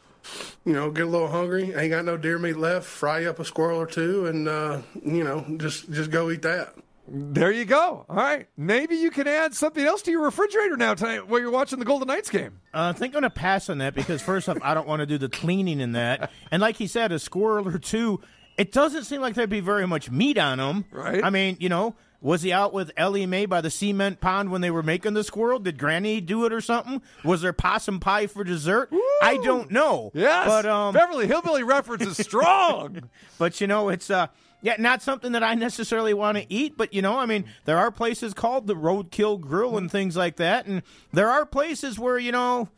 you 0.64 0.74
know, 0.74 0.92
get 0.92 1.06
a 1.06 1.10
little 1.10 1.28
hungry. 1.28 1.74
Ain't 1.74 1.92
got 1.92 2.06
no 2.06 2.18
deer 2.18 2.38
meat 2.38 2.58
left. 2.58 2.86
Fry 2.86 3.26
up 3.26 3.40
a 3.40 3.46
squirrel 3.46 3.80
or 3.80 3.88
two, 3.88 4.28
and 4.28 4.48
uh, 4.48 4.82
you 5.04 5.24
know, 5.24 5.44
just 5.58 5.92
just 5.92 6.12
go 6.12 6.30
eat 6.30 6.44
that. 6.44 6.76
There 7.08 7.52
you 7.52 7.66
go. 7.66 8.06
All 8.08 8.16
right, 8.16 8.48
maybe 8.56 8.96
you 8.96 9.12
can 9.12 9.28
add 9.28 9.54
something 9.54 9.84
else 9.84 10.02
to 10.04 10.12
your 10.12 10.24
refrigerator 10.24 10.78
now 10.78 10.94
tonight 10.94 11.28
while 11.28 11.42
you're 11.42 11.52
watching 11.52 11.80
the 11.80 11.86
Golden 11.86 12.08
Knights 12.08 12.30
game. 12.30 12.62
Uh, 12.74 12.94
I 12.96 12.98
think 12.98 13.14
I'm 13.14 13.22
going 13.22 13.24
to 13.24 13.30
pass 13.30 13.70
on 13.70 13.80
that 13.80 13.94
because, 13.94 14.22
first 14.22 14.48
off, 14.48 14.58
I 14.62 14.74
don't 14.74 14.88
want 14.88 15.02
to 15.02 15.06
do 15.06 15.18
the 15.18 15.30
cleaning 15.30 15.82
in 15.82 15.92
that. 15.94 16.32
And 16.50 16.62
like 16.62 16.78
he 16.78 16.88
said, 16.88 17.12
a 17.12 17.20
squirrel 17.20 17.68
or 17.68 17.78
two, 17.78 18.22
it 18.58 18.72
doesn't 18.72 19.04
seem 19.04 19.20
like 19.20 19.36
there'd 19.36 19.50
be 19.50 19.60
very 19.60 19.86
much 19.86 20.10
meat 20.10 20.38
on 20.38 20.60
them. 20.60 20.86
Right. 20.92 21.24
I 21.24 21.30
mean, 21.30 21.58
you 21.60 21.70
know, 21.70 21.96
was 22.24 22.42
he 22.42 22.52
out 22.52 22.74
with 22.74 22.90
Ellie 22.98 23.26
Mae 23.28 23.46
by 23.46 23.62
the 23.62 23.70
cement 23.70 24.22
pond 24.22 24.50
when 24.50 24.62
they 24.62 24.72
were 24.72 24.82
making 24.82 25.14
the 25.14 25.24
squirrel? 25.24 25.60
Did 25.60 25.78
Granny 25.78 26.22
do 26.22 26.46
it 26.46 26.54
or 26.54 26.62
something? 26.62 27.02
Was 27.24 27.42
there 27.42 27.54
possum 27.54 28.00
pie 28.00 28.26
for 28.28 28.44
dessert? 28.44 28.90
I 29.22 29.38
don't 29.44 29.70
know. 29.70 30.10
Yes, 30.16 30.48
But, 30.48 30.66
um, 30.66 30.94
Beverly 30.94 31.28
Hillbilly 31.28 31.64
reference 31.64 32.04
is 32.04 32.18
strong. 32.26 33.10
but 33.38 33.60
you 33.62 33.68
know, 33.68 33.90
it's 33.90 34.10
uh, 34.10 34.28
Yeah, 34.62 34.78
not 34.80 35.02
something 35.02 35.34
that 35.34 35.44
I 35.44 35.54
necessarily 35.56 36.14
want 36.14 36.38
to 36.38 36.46
eat, 36.52 36.78
but 36.78 36.94
you 36.94 37.02
know, 37.02 37.20
I 37.20 37.26
mean, 37.26 37.44
there 37.66 37.78
are 37.78 37.92
places 37.92 38.34
called 38.34 38.66
the 38.68 38.76
Roadkill 38.76 39.42
Grill 39.42 39.78
and 39.78 39.92
things 39.92 40.16
like 40.16 40.38
that, 40.38 40.66
and 40.66 40.82
there 41.12 41.30
are 41.30 41.46
places 41.46 42.00
where 42.00 42.18
you 42.18 42.32
know, 42.32 42.70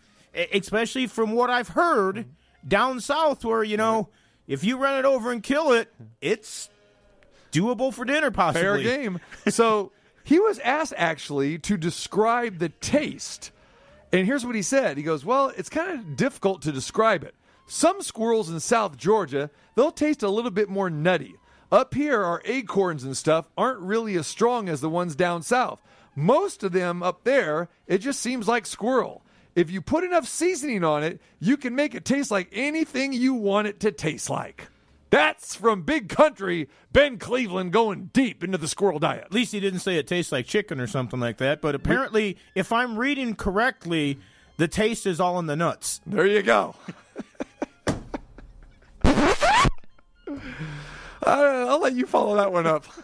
especially 0.52 1.06
from 1.06 1.34
what 1.34 1.52
I've 1.52 1.70
heard 1.70 2.26
down 2.68 3.00
south, 3.00 3.46
where 3.46 3.64
you 3.64 3.78
know, 3.78 4.10
if 4.48 4.64
you 4.64 4.78
run 4.78 4.98
it 4.98 5.06
over 5.06 5.32
and 5.32 5.44
kill 5.44 5.72
it, 5.72 5.94
it's 6.20 6.70
doable 7.56 7.94
for 7.94 8.06
dinner, 8.06 8.32
possibly. 8.32 8.62
Fair 8.62 8.78
game. 8.78 9.20
So 9.48 9.92
he 10.24 10.40
was 10.40 10.60
asked 10.60 10.94
actually 10.98 11.58
to 11.60 11.78
describe 11.78 12.60
the 12.60 12.70
taste. 12.70 13.52
And 14.12 14.26
here's 14.26 14.46
what 14.46 14.56
he 14.56 14.62
said. 14.62 14.98
He 14.98 15.04
goes, 15.04 15.26
Well, 15.26 15.52
it's 15.58 15.70
kind 15.70 15.92
of 15.92 16.16
difficult 16.16 16.62
to 16.64 16.72
describe 16.72 17.24
it. 17.24 17.36
Some 17.68 18.02
squirrels 18.02 18.50
in 18.50 18.60
South 18.60 18.98
Georgia, 18.98 19.50
they'll 19.76 19.92
taste 19.92 20.24
a 20.24 20.30
little 20.30 20.52
bit 20.52 20.70
more 20.70 20.90
nutty. 20.90 21.36
Up 21.72 21.94
here, 21.96 22.24
our 22.24 22.42
acorns 22.46 23.04
and 23.04 23.18
stuff 23.18 23.50
aren't 23.58 23.80
really 23.80 24.16
as 24.16 24.28
strong 24.28 24.70
as 24.70 24.82
the 24.82 24.90
ones 24.90 25.16
down 25.16 25.42
south. 25.42 25.82
Most 26.16 26.64
of 26.64 26.72
them 26.72 27.04
up 27.04 27.24
there, 27.24 27.70
it 27.88 27.98
just 27.98 28.22
seems 28.22 28.48
like 28.48 28.66
squirrel. 28.66 29.24
If 29.56 29.72
you 29.72 29.82
put 29.82 30.04
enough 30.04 30.28
seasoning 30.28 30.84
on 30.84 31.04
it, 31.04 31.20
you 31.40 31.58
can 31.58 31.76
make 31.76 31.96
it 31.96 32.06
taste 32.06 32.30
like 32.30 32.50
anything 32.52 33.14
you 33.14 33.34
want 33.34 33.68
it 33.68 33.80
to 33.82 33.92
taste 33.92 34.30
like. 34.30 34.68
That's 35.12 35.56
from 35.56 35.84
Big 35.84 36.10
Country, 36.10 36.68
Ben 36.92 37.18
Cleveland 37.18 37.72
going 37.72 38.10
deep 38.12 38.44
into 38.44 38.58
the 38.58 38.68
squirrel 38.68 39.00
diet. 39.00 39.24
At 39.26 39.34
least 39.34 39.52
he 39.54 39.60
didn't 39.60 39.80
say 39.80 39.98
it 39.98 40.08
tastes 40.08 40.32
like 40.32 40.46
chicken 40.46 40.80
or 40.80 40.88
something 40.88 41.20
like 41.20 41.38
that. 41.38 41.62
But 41.62 41.76
apparently, 41.76 42.38
if 42.56 42.72
I'm 42.74 42.98
reading 42.98 43.36
correctly, 43.36 44.20
the 44.58 44.68
taste 44.68 45.06
is 45.06 45.20
all 45.20 45.40
in 45.40 45.46
the 45.46 45.56
nuts. 45.56 46.02
There 46.06 46.28
you 46.28 46.42
go. 46.42 46.76
Uh, 51.26 51.66
I'll 51.70 51.80
let 51.82 51.96
you 51.96 52.06
follow 52.06 52.36
that 52.36 52.52
one 52.52 52.68
up. 52.68 52.86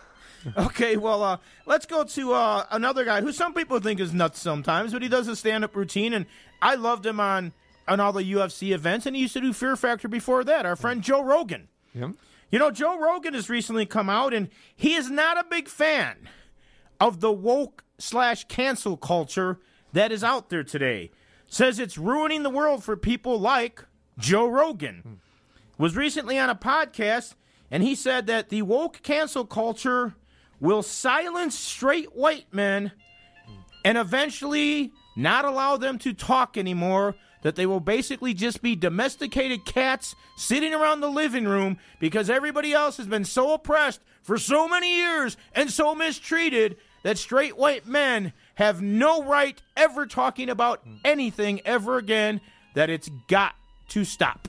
Okay, 0.58 0.98
well, 0.98 1.22
uh, 1.22 1.38
let's 1.67 1.86
go 1.86 2.03
to 2.03 2.34
uh, 2.34 2.65
another 2.72 3.05
guy 3.05 3.22
who 3.22 3.31
some 3.31 3.53
people 3.53 3.79
think 3.79 4.00
is 4.00 4.12
nuts 4.12 4.39
sometimes, 4.39 4.91
but 4.91 5.03
he 5.03 5.08
does 5.08 5.27
a 5.27 5.36
stand-up 5.36 5.75
routine, 5.75 6.13
and 6.13 6.25
I 6.63 6.74
loved 6.74 7.05
him 7.05 7.20
on 7.20 7.53
on 7.88 8.00
all 8.00 8.12
the 8.12 8.24
UFC 8.24 8.72
events, 8.74 9.05
and 9.05 9.15
he 9.15 9.22
used 9.22 9.34
to 9.34 9.39
do 9.41 9.53
Fear 9.53 9.75
Factor 9.75 10.08
before 10.08 10.43
that. 10.46 10.65
Our 10.65 10.75
friend 10.75 11.03
Joe 11.03 11.24
Rogan. 11.24 11.67
Yep. 11.93 12.12
You 12.51 12.60
know, 12.60 12.71
Joe 12.71 13.00
Rogan 13.00 13.33
has 13.33 13.50
recently 13.50 13.86
come 13.86 14.10
out, 14.10 14.33
and 14.33 14.50
he 14.75 14.93
is 14.93 15.10
not 15.10 15.39
a 15.39 15.45
big 15.50 15.67
fan 15.67 16.29
of 17.00 17.19
the 17.19 17.31
woke 17.31 17.83
slash 17.98 18.45
cancel 18.45 18.98
culture 18.98 19.60
that 19.93 20.12
is 20.12 20.24
out 20.24 20.50
there 20.50 20.63
today. 20.63 21.12
Says 21.48 21.79
it's 21.79 21.98
ruining 21.98 22.43
the 22.43 22.50
world 22.50 22.83
for 22.83 22.95
people 22.95 23.39
like 23.39 23.83
Joe 24.17 24.48
Rogan. 24.48 25.01
Hmm. 25.03 25.13
Was 25.77 25.95
recently 25.95 26.38
on 26.38 26.50
a 26.50 26.55
podcast, 26.55 27.33
and 27.71 27.81
he 27.81 27.95
said 27.95 28.27
that 28.27 28.50
the 28.50 28.62
woke 28.62 29.01
cancel 29.01 29.45
culture 29.45 30.13
will 30.60 30.83
silence 30.83 31.57
straight 31.57 32.15
white 32.15 32.53
men 32.53 32.91
and 33.83 33.98
eventually 33.98 34.91
not 35.15 35.43
allow 35.43 35.77
them 35.77 35.98
to 36.00 36.13
talk 36.13 36.57
anymore. 36.57 37.15
That 37.41 37.55
they 37.55 37.65
will 37.65 37.79
basically 37.79 38.33
just 38.33 38.62
be 38.62 38.75
domesticated 38.75 39.65
cats 39.65 40.15
sitting 40.38 40.74
around 40.74 41.00
the 41.00 41.10
living 41.10 41.45
room 41.45 41.77
because 42.00 42.29
everybody 42.29 42.74
else 42.74 42.98
has 42.98 43.07
been 43.07 43.25
so 43.25 43.53
oppressed 43.53 44.01
for 44.21 44.38
so 44.38 44.67
many 44.67 44.98
years 44.98 45.38
and 45.53 45.71
so 45.71 45.95
mistreated 45.95 46.77
that 47.03 47.17
straight 47.17 47.57
white 47.57 47.88
men 47.88 48.33
have 48.55 48.81
no 48.81 49.24
right 49.24 49.62
ever 49.75 50.05
talking 50.05 50.50
about 50.50 50.83
anything 51.03 51.62
ever 51.65 51.98
again. 51.98 52.41
That 52.75 52.89
it's 52.89 53.10
got 53.27 53.55
to 53.89 54.05
stop. 54.05 54.48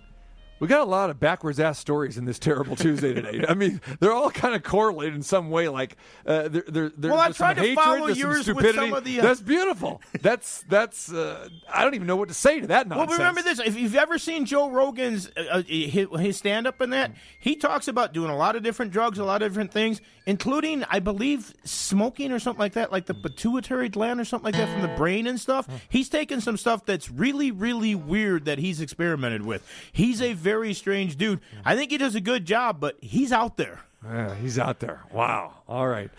We 0.63 0.69
got 0.69 0.83
a 0.83 0.91
lot 0.91 1.11
of 1.11 1.19
backwards 1.19 1.59
ass 1.59 1.77
stories 1.77 2.17
in 2.17 2.25
this 2.25 2.39
terrible 2.39 2.77
Tuesday 2.77 3.13
today. 3.13 3.45
I 3.49 3.55
mean, 3.55 3.81
they're 3.99 4.13
all 4.13 4.31
kind 4.31 4.55
of 4.55 4.63
correlated 4.63 5.17
in 5.17 5.25
some 5.25 5.51
way. 5.51 5.69
Like, 5.69 5.97
uh, 6.25 6.47
there, 6.47 6.63
there, 6.69 6.93
there, 6.97 7.11
Well, 7.11 7.19
I 7.19 7.25
there's 7.25 7.37
some 7.37 7.57
to 7.57 7.61
hatred, 7.61 7.75
follow 7.75 8.07
there's 8.07 8.21
some 8.21 8.43
stupidity. 8.43 8.79
some 8.79 8.93
of 8.93 9.03
the, 9.03 9.19
uh, 9.19 9.23
That's 9.25 9.41
beautiful. 9.41 10.01
That's 10.21 10.65
that's. 10.69 11.13
Uh, 11.13 11.49
I 11.69 11.83
don't 11.83 11.97
even 11.97 12.07
know 12.07 12.15
what 12.15 12.29
to 12.29 12.35
say 12.35 12.61
to 12.61 12.69
that 12.69 12.87
nonsense. 12.87 13.09
Well, 13.09 13.19
remember 13.19 13.43
this: 13.43 13.59
if 13.59 13.77
you've 13.77 13.97
ever 13.97 14.19
seen 14.19 14.45
Joe 14.45 14.71
Rogan's 14.71 15.29
uh, 15.37 15.41
uh, 15.51 15.63
his, 15.65 16.07
his 16.21 16.37
stand 16.37 16.69
up 16.69 16.81
in 16.81 16.91
that, 16.91 17.11
he 17.41 17.57
talks 17.57 17.89
about 17.89 18.13
doing 18.13 18.31
a 18.31 18.37
lot 18.37 18.55
of 18.55 18.63
different 18.63 18.93
drugs, 18.93 19.19
a 19.19 19.25
lot 19.25 19.43
of 19.43 19.51
different 19.51 19.73
things, 19.73 20.01
including, 20.27 20.85
I 20.89 21.01
believe, 21.01 21.53
smoking 21.65 22.31
or 22.31 22.39
something 22.39 22.61
like 22.61 22.75
that, 22.75 22.93
like 22.93 23.07
the 23.07 23.15
pituitary 23.15 23.89
gland 23.89 24.21
or 24.21 24.25
something 24.25 24.53
like 24.53 24.55
that 24.55 24.73
from 24.73 24.83
the 24.83 24.97
brain 24.97 25.27
and 25.27 25.41
stuff. 25.41 25.69
He's 25.89 26.09
taken 26.09 26.41
some 26.41 26.57
stuff 26.57 26.87
that's 26.87 27.11
really, 27.11 27.51
really 27.51 27.97
weird 27.97 28.45
that 28.45 28.59
he's 28.59 28.81
experimented 28.81 29.45
with. 29.45 29.67
He's 29.91 30.23
a 30.23 30.35
very 30.35 30.52
strange 30.75 31.17
dude. 31.17 31.41
I 31.65 31.77
think 31.77 31.91
he 31.91 31.99
does 31.99 32.15
a 32.15 32.21
good 32.21 32.45
job, 32.45 32.81
but 32.81 32.97
he's 33.01 33.33
out 33.33 33.57
there. 33.57 33.81
Yeah, 34.05 34.35
he's 34.35 34.59
out 34.59 34.81
there. 34.81 35.03
Wow. 35.13 35.55
All 35.69 35.87
right. 35.87 36.11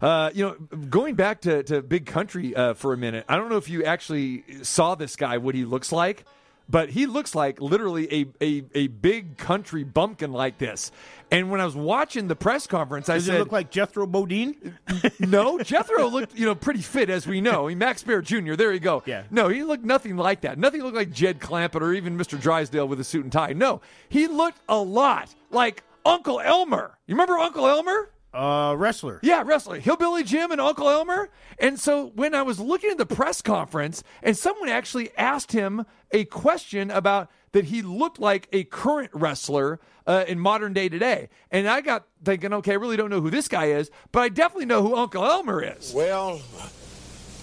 Uh, 0.00 0.30
you 0.34 0.44
know, 0.44 0.54
going 0.90 1.14
back 1.14 1.40
to, 1.42 1.62
to 1.64 1.82
Big 1.82 2.06
Country 2.06 2.54
uh, 2.54 2.74
for 2.74 2.92
a 2.92 2.96
minute, 2.96 3.24
I 3.28 3.36
don't 3.36 3.48
know 3.48 3.56
if 3.56 3.68
you 3.68 3.84
actually 3.84 4.44
saw 4.62 4.94
this 4.94 5.16
guy, 5.16 5.38
what 5.38 5.54
he 5.54 5.64
looks 5.64 5.90
like, 5.90 6.24
but 6.68 6.90
he 6.90 7.06
looks 7.06 7.34
like 7.34 7.60
literally 7.60 8.12
a, 8.12 8.44
a, 8.44 8.64
a 8.74 8.86
big 8.88 9.36
country 9.36 9.84
bumpkin 9.84 10.32
like 10.32 10.58
this. 10.58 10.90
And 11.30 11.50
when 11.50 11.60
I 11.60 11.64
was 11.64 11.76
watching 11.76 12.28
the 12.28 12.36
press 12.36 12.66
conference, 12.66 13.08
I 13.08 13.14
Does 13.14 13.26
said, 13.26 13.36
it 13.36 13.38
look 13.40 13.52
like 13.52 13.70
Jethro 13.70 14.06
Bodine? 14.06 14.76
no, 15.20 15.58
Jethro 15.58 16.08
looked, 16.08 16.36
you 16.36 16.44
know, 16.44 16.54
pretty 16.54 16.82
fit 16.82 17.10
as 17.10 17.26
we 17.26 17.40
know. 17.40 17.66
Mean, 17.66 17.78
Max 17.78 18.02
Baer 18.02 18.22
Jr. 18.22 18.54
There 18.54 18.72
you 18.72 18.80
go. 18.80 19.02
Yeah. 19.06 19.24
No, 19.30 19.48
he 19.48 19.62
looked 19.62 19.84
nothing 19.84 20.16
like 20.16 20.42
that. 20.42 20.58
Nothing 20.58 20.82
looked 20.82 20.96
like 20.96 21.10
Jed 21.10 21.40
Clampett 21.40 21.80
or 21.80 21.92
even 21.94 22.16
Mr. 22.16 22.40
Drysdale 22.40 22.86
with 22.88 23.00
a 23.00 23.04
suit 23.04 23.24
and 23.24 23.32
tie. 23.32 23.52
No, 23.52 23.80
he 24.08 24.26
looked 24.28 24.60
a 24.68 24.78
lot 24.78 25.34
like 25.50 25.82
Uncle 26.04 26.40
Elmer. 26.40 26.96
You 27.06 27.14
remember 27.14 27.34
Uncle 27.38 27.66
Elmer? 27.66 28.10
Uh, 28.32 28.65
wrestler. 28.76 29.20
Yeah, 29.22 29.42
wrestler, 29.44 29.78
Hillbilly 29.78 30.24
Jim 30.24 30.50
and 30.50 30.60
Uncle 30.60 30.88
Elmer. 30.88 31.30
And 31.58 31.78
so 31.78 32.06
when 32.14 32.34
I 32.34 32.42
was 32.42 32.60
looking 32.60 32.90
at 32.90 32.98
the 32.98 33.06
press 33.06 33.42
conference, 33.42 34.02
and 34.22 34.36
someone 34.36 34.68
actually 34.68 35.10
asked 35.16 35.52
him 35.52 35.86
a 36.12 36.24
question 36.24 36.90
about 36.90 37.30
that 37.52 37.66
he 37.66 37.82
looked 37.82 38.18
like 38.18 38.48
a 38.52 38.64
current 38.64 39.10
wrestler 39.14 39.80
uh, 40.06 40.24
in 40.28 40.38
modern 40.38 40.72
day 40.72 40.88
today, 40.88 41.28
and 41.50 41.68
I 41.68 41.80
got 41.80 42.06
thinking, 42.24 42.52
okay, 42.52 42.72
I 42.72 42.76
really 42.76 42.96
don't 42.96 43.10
know 43.10 43.20
who 43.20 43.30
this 43.30 43.48
guy 43.48 43.66
is, 43.66 43.90
but 44.12 44.20
I 44.20 44.28
definitely 44.28 44.66
know 44.66 44.82
who 44.82 44.94
Uncle 44.94 45.24
Elmer 45.24 45.62
is. 45.62 45.92
Well, 45.94 46.40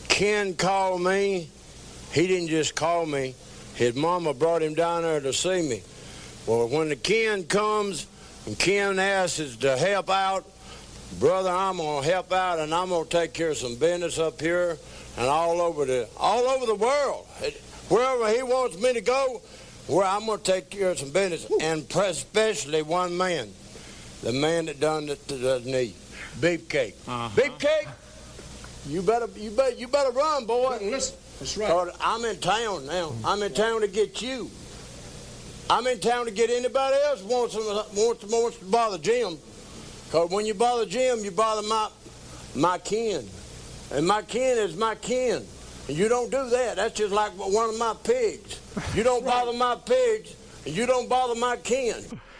Ken 0.08 0.54
called 0.54 1.02
me. 1.02 1.50
He 2.14 2.28
didn't 2.28 2.50
just 2.50 2.76
call 2.76 3.06
me. 3.06 3.36
His 3.76 3.96
mama 3.96 4.34
brought 4.34 4.62
him 4.62 4.76
down 4.76 5.02
there 5.02 5.20
to 5.20 5.34
see 5.34 5.68
me. 5.68 5.82
Well, 6.46 6.68
when 6.68 6.90
the 6.90 6.96
Ken 6.96 7.46
comes 7.46 8.06
and 8.46 8.58
Ken 8.60 9.00
asks 9.00 9.40
us 9.40 9.56
to 9.58 9.76
help 9.78 10.10
out, 10.10 10.46
brother, 11.20 11.50
I'm 11.50 11.78
gonna 11.78 12.06
help 12.06 12.32
out 12.32 12.60
and 12.60 12.74
I'm 12.74 12.90
gonna 12.90 13.06
take 13.06 13.34
care 13.34 13.50
of 13.50 13.58
some 13.58 13.76
business 13.76 14.20
up 14.20 14.40
here 14.40 14.78
and 15.18 15.28
all 15.28 15.62
over 15.62 15.86
the 15.86 16.08
all 16.18 16.44
over 16.48 16.66
the 16.66 16.76
world. 16.76 17.28
Wherever 17.90 18.30
he 18.30 18.44
wants 18.44 18.78
me 18.78 18.94
to 18.94 19.02
go, 19.02 19.42
where 19.88 20.06
I'm 20.06 20.26
gonna 20.26 20.40
take 20.40 20.70
care 20.70 20.90
of 20.90 21.00
some 21.00 21.12
business, 21.12 21.48
and 21.62 21.86
especially 21.96 22.82
one 22.82 23.16
man, 23.18 23.50
the 24.22 24.32
man 24.32 24.66
that 24.66 24.80
done 24.80 25.08
the, 25.08 25.18
the, 25.28 25.36
the 25.36 25.62
knee, 25.66 25.94
Beefcake. 26.40 26.96
Uh-huh. 27.08 27.30
Beefcake. 27.36 27.90
You 28.86 29.02
better, 29.02 29.30
you 29.36 29.52
better, 29.52 29.76
you 29.76 29.88
better 29.88 30.12
run, 30.12 30.46
boy. 30.46 30.78
Listen, 30.82 31.16
that's 31.40 31.58
right. 31.58 31.90
I'm 32.02 32.26
in 32.26 32.38
town 32.40 32.86
now. 32.86 33.14
I'm 33.24 33.42
in 33.42 33.54
town 33.54 33.82
to 33.82 33.88
get 33.88 34.22
you. 34.22 34.50
I'm 35.70 35.88
in 35.88 36.00
town 36.00 36.26
to 36.26 36.32
get 36.32 36.50
anybody 36.50 36.98
else 37.06 37.24
wants 37.24 37.56
to, 37.56 37.62
wants 37.96 38.26
to, 38.26 38.28
wants 38.28 38.58
to 38.58 38.66
bother 38.66 38.98
Jim. 38.98 39.38
Cause 40.14 40.30
when 40.30 40.46
you 40.46 40.54
bother 40.54 40.86
Jim, 40.86 41.22
you 41.26 41.32
bother 41.32 41.68
my 41.68 41.90
my 42.54 42.78
kin, 42.78 43.28
and 43.92 44.06
my 44.06 44.22
kin 44.22 44.60
is 44.60 44.78
my 44.78 44.94
kin. 44.94 45.44
And 45.88 45.98
you 45.98 46.08
don't 46.08 46.30
do 46.30 46.52
that. 46.52 46.76
That's 46.76 46.94
just 46.94 47.12
like 47.12 47.32
one 47.32 47.70
of 47.70 47.80
my 47.80 47.96
pigs. 48.04 48.62
You 48.94 49.02
don't 49.02 49.26
bother 49.34 49.54
my 49.58 49.76
pigs, 49.76 50.36
and 50.68 50.76
you 50.76 50.86
don't 50.86 51.10
bother 51.10 51.34
my 51.34 51.58
kin. 51.58 51.96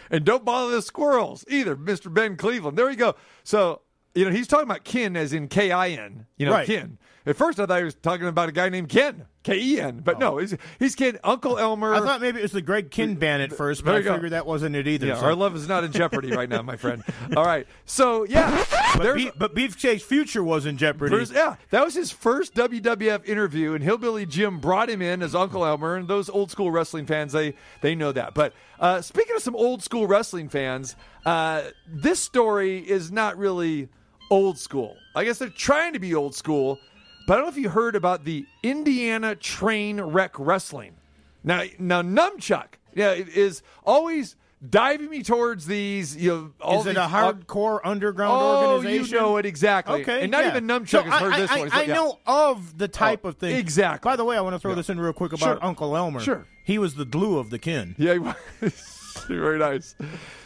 And 0.08 0.24
don't 0.24 0.44
bother 0.44 0.70
the 0.70 0.82
squirrels 0.82 1.44
either, 1.48 1.74
Mr. 1.74 2.14
Ben 2.14 2.36
Cleveland. 2.36 2.78
There 2.78 2.88
you 2.88 2.96
go. 2.96 3.16
So, 3.42 3.80
you 4.14 4.24
know, 4.24 4.30
he's 4.30 4.46
talking 4.46 4.70
about 4.70 4.84
kin 4.84 5.16
as 5.16 5.32
in 5.32 5.48
K 5.48 5.72
I 5.72 5.88
N, 5.88 6.26
you 6.36 6.46
know, 6.46 6.52
Right. 6.52 6.66
kin. 6.68 6.96
At 7.26 7.36
first, 7.36 7.58
I 7.58 7.64
thought 7.64 7.78
he 7.78 7.84
was 7.84 7.94
talking 7.94 8.26
about 8.26 8.50
a 8.50 8.52
guy 8.52 8.68
named 8.68 8.90
Ken, 8.90 9.24
K 9.44 9.58
E 9.58 9.80
N, 9.80 10.02
but 10.04 10.18
no, 10.18 10.36
he's, 10.36 10.54
he's 10.78 10.94
Ken, 10.94 11.18
Uncle 11.24 11.58
Elmer. 11.58 11.94
I 11.94 12.00
thought 12.00 12.20
maybe 12.20 12.38
it 12.38 12.42
was 12.42 12.52
the 12.52 12.60
Greg 12.60 12.90
Kihn 12.90 13.18
band 13.18 13.42
at 13.42 13.50
first, 13.52 13.82
but 13.82 13.94
I 13.94 13.98
you 13.98 14.04
go. 14.04 14.12
figured 14.14 14.32
that 14.32 14.44
wasn't 14.44 14.76
it 14.76 14.86
either. 14.86 15.06
yeah, 15.06 15.16
so- 15.18 15.24
our 15.26 15.34
love 15.34 15.56
is 15.56 15.66
not 15.66 15.84
in 15.84 15.92
jeopardy 15.92 16.32
right 16.32 16.48
now, 16.50 16.60
my 16.60 16.76
friend. 16.76 17.02
All 17.36 17.44
right. 17.46 17.66
So, 17.86 18.24
yeah. 18.24 18.64
But, 18.98 19.14
Beef, 19.14 19.32
but 19.38 19.54
Beefcake's 19.54 20.02
future 20.02 20.44
was 20.44 20.66
in 20.66 20.76
jeopardy. 20.76 21.16
First- 21.16 21.32
yeah, 21.32 21.56
that 21.70 21.82
was 21.82 21.94
his 21.94 22.10
first 22.10 22.54
WWF 22.54 23.24
interview, 23.26 23.72
and 23.72 23.82
Hillbilly 23.82 24.26
Jim 24.26 24.60
brought 24.60 24.90
him 24.90 25.00
in 25.00 25.22
as 25.22 25.34
Uncle 25.34 25.64
Elmer. 25.64 25.96
And 25.96 26.06
those 26.06 26.28
old 26.28 26.50
school 26.50 26.70
wrestling 26.70 27.06
fans, 27.06 27.32
they 27.32 27.54
they 27.80 27.94
know 27.94 28.12
that. 28.12 28.34
But 28.34 28.52
uh, 28.78 29.00
speaking 29.00 29.34
of 29.34 29.42
some 29.42 29.56
old 29.56 29.82
school 29.82 30.06
wrestling 30.06 30.50
fans, 30.50 30.94
uh, 31.24 31.62
this 31.88 32.20
story 32.20 32.78
is 32.78 33.10
not 33.10 33.38
really 33.38 33.88
old 34.30 34.58
school. 34.58 34.96
I 35.16 35.24
guess 35.24 35.38
they're 35.38 35.48
trying 35.48 35.92
to 35.94 35.98
be 35.98 36.14
old 36.14 36.34
school, 36.34 36.78
but 37.26 37.34
I 37.34 37.36
don't 37.36 37.44
know 37.46 37.50
if 37.50 37.56
you 37.58 37.68
heard 37.70 37.96
about 37.96 38.24
the 38.24 38.46
Indiana 38.62 39.34
Train 39.34 40.00
Wreck 40.00 40.38
Wrestling. 40.38 40.94
Now, 41.42 41.64
now 41.78 42.02
Numchuck 42.02 42.74
yeah, 42.94 43.12
is 43.12 43.62
always 43.84 44.36
diving 44.70 45.10
me 45.10 45.22
towards 45.22 45.66
these. 45.66 46.16
You 46.16 46.52
know, 46.62 46.78
Is 46.78 46.86
it 46.86 46.90
these, 46.90 46.96
a 46.96 47.06
hardcore 47.06 47.80
underground 47.84 48.40
Oh, 48.40 48.74
organization? 48.76 49.14
you 49.14 49.20
know 49.20 49.36
it 49.36 49.44
exactly. 49.46 50.00
Okay, 50.02 50.22
and 50.22 50.30
not 50.30 50.44
yeah. 50.44 50.50
even 50.52 50.66
Numchuck 50.66 50.88
So 50.90 51.02
has 51.02 51.20
heard 51.20 51.32
I, 51.34 51.40
this 51.40 51.50
I, 51.50 51.58
one. 51.58 51.68
I, 51.72 51.82
yeah. 51.82 51.94
know 51.94 52.18
of 52.26 52.78
the 52.78 52.88
type 52.88 53.20
Oh, 53.24 53.28
of 53.28 53.36
thing. 53.36 53.56
exactly. 53.56 54.08
By 54.10 54.16
the 54.16 54.24
way, 54.24 54.36
I 54.36 54.40
want 54.40 54.54
to 54.54 54.58
throw 54.60 54.70
Yeah. 54.70 54.76
this 54.76 54.88
in 54.88 54.98
real 55.00 55.12
quick 55.12 55.32
about 55.32 55.56
Sure. 55.58 55.58
Uncle 55.64 55.96
Elmer. 55.96 56.20
Sure. 56.20 56.46
He 56.64 56.78
was 56.78 56.94
the 56.94 57.04
glue 57.04 57.38
of 57.38 57.50
the 57.50 57.58
kin. 57.58 57.94
Yeah, 57.98 58.14
he 58.14 58.18
was. 58.20 58.34
very 59.28 59.58
nice. 59.58 59.94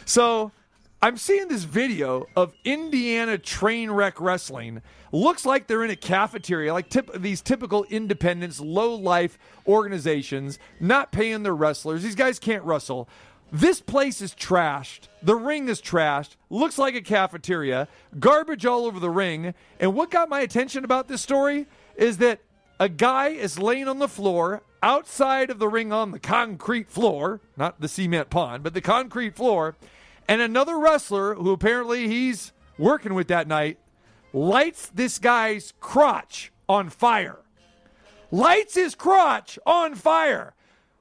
So 0.05 0.51
I'm 1.01 1.15
seeing 1.15 1.47
this 1.47 1.63
video 1.63 2.27
of 2.35 2.53
Indiana 2.65 3.37
train 3.37 3.89
wreck 3.89 4.19
wrestling. 4.19 4.81
Looks 5.13 5.45
like 5.45 5.65
they're 5.65 5.85
in 5.85 5.91
a 5.91 5.95
cafeteria, 5.95 6.73
like 6.73 6.89
tip, 6.89 7.09
these 7.13 7.41
typical 7.41 7.85
independents, 7.85 8.59
low 8.59 8.95
life 8.95 9.39
organizations, 9.65 10.59
not 10.81 11.13
paying 11.13 11.43
their 11.43 11.55
wrestlers. 11.55 12.03
These 12.03 12.15
guys 12.15 12.37
can't 12.37 12.65
wrestle. 12.65 13.07
This 13.49 13.79
place 13.79 14.21
is 14.21 14.35
trashed. 14.35 15.07
The 15.23 15.37
ring 15.37 15.69
is 15.69 15.81
trashed. 15.81 16.35
Looks 16.49 16.77
like 16.77 16.95
a 16.95 17.01
cafeteria. 17.01 17.87
Garbage 18.19 18.65
all 18.65 18.85
over 18.85 18.99
the 18.99 19.09
ring. 19.09 19.53
And 19.79 19.95
what 19.95 20.11
got 20.11 20.27
my 20.27 20.41
attention 20.41 20.83
about 20.83 21.07
this 21.07 21.21
story 21.21 21.67
is 21.95 22.17
that 22.17 22.41
a 22.77 22.89
guy 22.89 23.29
is 23.29 23.57
laying 23.57 23.87
on 23.87 23.99
the 23.99 24.09
floor 24.09 24.63
outside 24.83 25.49
of 25.49 25.59
the 25.59 25.67
ring 25.69 25.93
on 25.93 26.11
the 26.11 26.19
concrete 26.19 26.89
floor, 26.89 27.39
not 27.55 27.79
the 27.79 27.87
cement 27.87 28.29
pond, 28.29 28.63
but 28.63 28.73
the 28.73 28.81
concrete 28.81 29.37
floor, 29.37 29.77
and 30.29 30.41
another 30.41 30.77
wrestler 30.77 31.33
who 31.33 31.51
apparently 31.51 32.07
he's 32.07 32.53
working 32.77 33.15
with 33.15 33.27
that 33.29 33.47
night 33.47 33.79
lights 34.31 34.87
this 34.93 35.17
guy's 35.17 35.73
crotch 35.79 36.51
on 36.69 36.89
fire. 36.89 37.39
Lights 38.29 38.75
his 38.75 38.93
crotch 38.93 39.57
on 39.65 39.95
fire. 39.95 40.53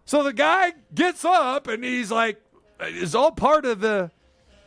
So 0.06 0.22
the 0.22 0.32
guy 0.32 0.72
gets 0.94 1.26
up 1.26 1.68
and 1.68 1.84
he's 1.84 2.10
like, 2.10 2.40
it's 2.80 3.14
all 3.14 3.30
part 3.30 3.66
of 3.66 3.80
the 3.80 4.10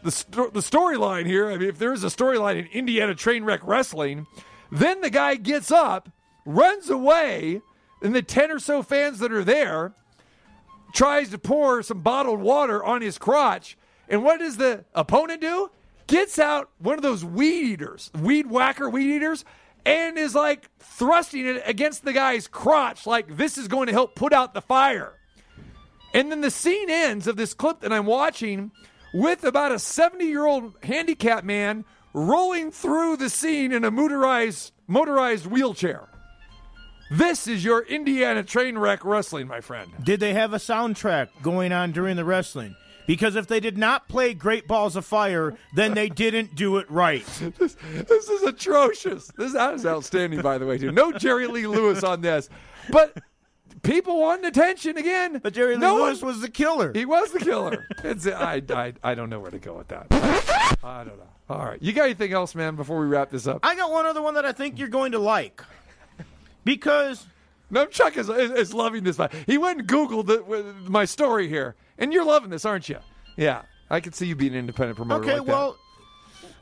the, 0.03 0.11
sto- 0.11 0.49
the 0.49 0.59
storyline 0.61 1.25
here. 1.25 1.49
I 1.49 1.57
mean, 1.57 1.69
if 1.69 1.79
there 1.79 1.93
is 1.93 2.03
a 2.03 2.07
storyline 2.07 2.59
in 2.59 2.65
Indiana 2.67 3.15
train 3.15 3.43
wreck 3.43 3.61
wrestling, 3.63 4.27
then 4.71 5.01
the 5.01 5.09
guy 5.09 5.35
gets 5.35 5.71
up, 5.71 6.09
runs 6.45 6.89
away, 6.89 7.61
and 8.01 8.15
the 8.15 8.21
10 8.21 8.51
or 8.51 8.59
so 8.59 8.81
fans 8.83 9.19
that 9.19 9.31
are 9.31 9.43
there 9.43 9.93
tries 10.93 11.29
to 11.29 11.37
pour 11.37 11.81
some 11.83 12.01
bottled 12.01 12.41
water 12.41 12.83
on 12.83 13.01
his 13.01 13.17
crotch. 13.17 13.77
And 14.11 14.23
what 14.23 14.39
does 14.39 14.57
the 14.57 14.83
opponent 14.93 15.39
do? 15.41 15.71
Gets 16.05 16.37
out 16.37 16.69
one 16.79 16.95
of 16.95 17.01
those 17.01 17.23
weed 17.23 17.71
eaters, 17.71 18.11
weed 18.13 18.47
whacker 18.47 18.89
weed 18.89 19.15
eaters, 19.15 19.45
and 19.85 20.17
is 20.17 20.35
like 20.35 20.69
thrusting 20.79 21.47
it 21.47 21.63
against 21.65 22.03
the 22.03 22.11
guy's 22.11 22.47
crotch, 22.47 23.07
like 23.07 23.37
this 23.37 23.57
is 23.57 23.69
going 23.69 23.87
to 23.87 23.93
help 23.93 24.13
put 24.15 24.33
out 24.33 24.53
the 24.53 24.61
fire. 24.61 25.13
And 26.13 26.29
then 26.29 26.41
the 26.41 26.51
scene 26.51 26.89
ends 26.89 27.25
of 27.25 27.37
this 27.37 27.53
clip 27.53 27.79
that 27.79 27.93
I'm 27.93 28.05
watching 28.05 28.71
with 29.13 29.45
about 29.45 29.71
a 29.71 29.79
70 29.79 30.25
year 30.25 30.45
old 30.45 30.75
handicapped 30.83 31.45
man 31.45 31.85
rolling 32.13 32.71
through 32.71 33.15
the 33.15 33.29
scene 33.29 33.71
in 33.71 33.85
a 33.85 33.91
motorized 33.91 34.73
motorized 34.87 35.45
wheelchair. 35.45 36.09
This 37.09 37.47
is 37.47 37.63
your 37.63 37.83
Indiana 37.83 38.43
train 38.43 38.77
wreck 38.77 39.05
wrestling, 39.05 39.47
my 39.47 39.61
friend. 39.61 39.91
Did 40.03 40.19
they 40.19 40.33
have 40.33 40.53
a 40.53 40.57
soundtrack 40.57 41.29
going 41.41 41.71
on 41.71 41.93
during 41.93 42.17
the 42.17 42.25
wrestling? 42.25 42.75
Because 43.11 43.35
if 43.35 43.45
they 43.47 43.59
did 43.59 43.77
not 43.77 44.07
play 44.07 44.33
Great 44.33 44.69
Balls 44.69 44.95
of 44.95 45.05
Fire, 45.05 45.57
then 45.75 45.95
they 45.95 46.07
didn't 46.07 46.55
do 46.55 46.77
it 46.77 46.89
right. 46.89 47.25
This, 47.59 47.75
this 48.07 48.29
is 48.29 48.43
atrocious. 48.43 49.27
This 49.37 49.51
that 49.51 49.73
is 49.73 49.85
outstanding, 49.85 50.41
by 50.41 50.57
the 50.57 50.65
way, 50.65 50.77
too. 50.77 50.93
No 50.93 51.11
Jerry 51.11 51.45
Lee 51.47 51.67
Lewis 51.67 52.05
on 52.05 52.21
this, 52.21 52.47
but 52.89 53.17
people 53.83 54.21
wanted 54.21 54.45
attention 54.45 54.97
again. 54.97 55.39
But 55.43 55.53
Jerry 55.53 55.75
Lee 55.75 55.81
No 55.81 55.97
Lewis 55.97 56.21
one- 56.21 56.31
was 56.31 56.39
the 56.41 56.49
killer. 56.49 56.93
He 56.95 57.03
was 57.03 57.33
the 57.33 57.39
killer. 57.39 57.85
It's, 58.01 58.25
I, 58.25 58.61
I, 58.69 58.93
I 59.03 59.13
don't 59.13 59.29
know 59.29 59.41
where 59.41 59.51
to 59.51 59.59
go 59.59 59.73
with 59.77 59.89
that. 59.89 60.07
I 60.81 61.03
don't 61.03 61.17
know. 61.17 61.27
All 61.49 61.65
right. 61.65 61.81
You 61.81 61.91
got 61.91 62.05
anything 62.05 62.31
else, 62.31 62.55
man, 62.55 62.77
before 62.77 62.97
we 63.01 63.07
wrap 63.07 63.29
this 63.29 63.45
up? 63.45 63.59
I 63.63 63.75
got 63.75 63.91
one 63.91 64.05
other 64.05 64.21
one 64.21 64.35
that 64.35 64.45
I 64.45 64.53
think 64.53 64.79
you're 64.79 64.87
going 64.87 65.11
to 65.11 65.19
like. 65.19 65.61
Because 66.63 67.25
No, 67.69 67.85
Chuck 67.87 68.15
is, 68.17 68.29
is, 68.29 68.51
is 68.51 68.73
loving 68.73 69.03
this. 69.03 69.19
He 69.47 69.57
went 69.57 69.79
and 69.79 69.87
Googled 69.89 70.27
the, 70.27 70.89
my 70.89 71.03
story 71.05 71.49
here, 71.49 71.75
and 72.01 72.11
you're 72.11 72.25
loving 72.25 72.49
this, 72.49 72.65
aren't 72.65 72.89
you? 72.89 72.97
Yeah. 73.37 73.61
I 73.89 73.99
can 73.99 74.13
see 74.13 74.25
you 74.25 74.35
being 74.35 74.53
an 74.53 74.59
independent 74.59 74.97
promoter. 74.97 75.23
okay, 75.23 75.39
like 75.39 75.47
well, 75.47 75.77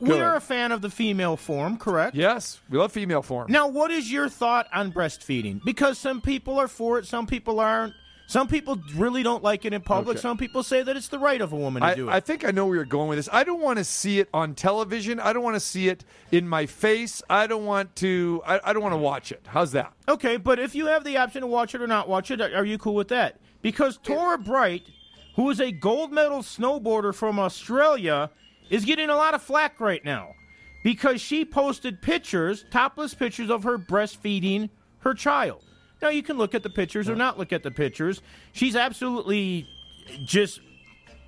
Go 0.02 0.14
we 0.14 0.20
are 0.20 0.30
ahead. 0.30 0.36
a 0.36 0.40
fan 0.40 0.72
of 0.72 0.82
the 0.82 0.90
female 0.90 1.36
form, 1.36 1.76
correct? 1.76 2.16
Yes, 2.16 2.60
we 2.70 2.78
love 2.78 2.90
female 2.92 3.22
form. 3.22 3.50
Now, 3.50 3.68
what 3.68 3.90
is 3.90 4.10
your 4.10 4.28
thought 4.28 4.66
on 4.72 4.92
breastfeeding? 4.92 5.62
Because 5.64 5.98
some 5.98 6.20
people 6.20 6.58
are 6.58 6.68
for 6.68 6.98
it, 6.98 7.06
some 7.06 7.26
people 7.26 7.60
aren't. 7.60 7.94
Some 8.26 8.46
people 8.46 8.80
really 8.94 9.24
don't 9.24 9.42
like 9.42 9.64
it 9.64 9.72
in 9.72 9.80
public. 9.80 10.14
Okay. 10.16 10.22
Some 10.22 10.38
people 10.38 10.62
say 10.62 10.82
that 10.82 10.96
it's 10.96 11.08
the 11.08 11.18
right 11.18 11.40
of 11.40 11.52
a 11.52 11.56
woman 11.56 11.82
to 11.82 11.88
I, 11.88 11.94
do 11.96 12.08
it. 12.08 12.12
I 12.12 12.20
think 12.20 12.44
I 12.44 12.52
know 12.52 12.64
where 12.66 12.76
you're 12.76 12.84
going 12.84 13.08
with 13.08 13.18
this. 13.18 13.28
I 13.32 13.42
don't 13.42 13.60
want 13.60 13.78
to 13.78 13.84
see 13.84 14.20
it 14.20 14.28
on 14.32 14.54
television. 14.54 15.18
I 15.18 15.32
don't 15.32 15.42
want 15.42 15.56
to 15.56 15.60
see 15.60 15.88
it 15.88 16.04
in 16.30 16.48
my 16.48 16.66
face. 16.66 17.22
I 17.28 17.48
don't 17.48 17.64
want 17.64 17.96
to. 17.96 18.40
I, 18.46 18.60
I 18.62 18.72
don't 18.72 18.82
want 18.82 18.92
to 18.92 18.98
watch 18.98 19.32
it. 19.32 19.44
How's 19.48 19.72
that? 19.72 19.92
Okay, 20.08 20.36
but 20.36 20.60
if 20.60 20.76
you 20.76 20.86
have 20.86 21.02
the 21.02 21.16
option 21.16 21.40
to 21.40 21.48
watch 21.48 21.74
it 21.74 21.82
or 21.82 21.88
not 21.88 22.08
watch 22.08 22.30
it, 22.30 22.40
are 22.40 22.64
you 22.64 22.78
cool 22.78 22.94
with 22.94 23.08
that? 23.08 23.40
Because 23.62 23.96
Torah 23.96 24.38
Bright, 24.38 24.82
who 25.40 25.48
is 25.48 25.58
a 25.58 25.72
gold 25.72 26.12
medal 26.12 26.40
snowboarder 26.40 27.14
from 27.14 27.38
Australia, 27.38 28.28
is 28.68 28.84
getting 28.84 29.08
a 29.08 29.16
lot 29.16 29.32
of 29.32 29.40
flack 29.40 29.80
right 29.80 30.04
now 30.04 30.34
because 30.84 31.18
she 31.18 31.46
posted 31.46 32.02
pictures, 32.02 32.66
topless 32.70 33.14
pictures 33.14 33.48
of 33.48 33.62
her 33.62 33.78
breastfeeding 33.78 34.68
her 34.98 35.14
child. 35.14 35.62
Now 36.02 36.10
you 36.10 36.22
can 36.22 36.36
look 36.36 36.54
at 36.54 36.62
the 36.62 36.68
pictures 36.68 37.08
or 37.08 37.16
not 37.16 37.38
look 37.38 37.54
at 37.54 37.62
the 37.62 37.70
pictures. 37.70 38.20
She's 38.52 38.76
absolutely 38.76 39.66
just 40.26 40.60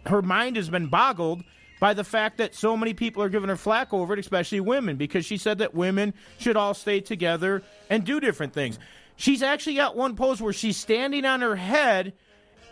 her 0.05 0.21
mind 0.21 0.57
has 0.57 0.69
been 0.69 0.89
boggled 0.89 1.43
by 1.81 1.95
the 1.95 2.05
fact 2.05 2.37
that 2.37 2.55
so 2.55 2.77
many 2.77 2.93
people 2.93 3.23
are 3.23 3.31
giving 3.31 3.49
her 3.49 3.57
flack 3.57 3.95
over 3.95 4.13
it, 4.13 4.19
especially 4.19 4.61
women, 4.61 4.97
because 4.97 5.25
she 5.25 5.39
said 5.39 5.57
that 5.57 5.73
women 5.73 6.13
should 6.37 6.59
all 6.59 6.75
stay 6.75 7.01
together 7.01 7.63
and 7.89 8.05
do 8.05 8.21
different 8.21 8.53
things. 8.53 8.79
She's 9.17 9.43
actually 9.43 9.77
got 9.77 9.97
one 9.97 10.17
pose 10.17 10.43
where 10.43 10.53
she's 10.53 10.77
standing 10.77 11.25
on 11.25 11.41
her 11.41 11.57
head 11.57 12.13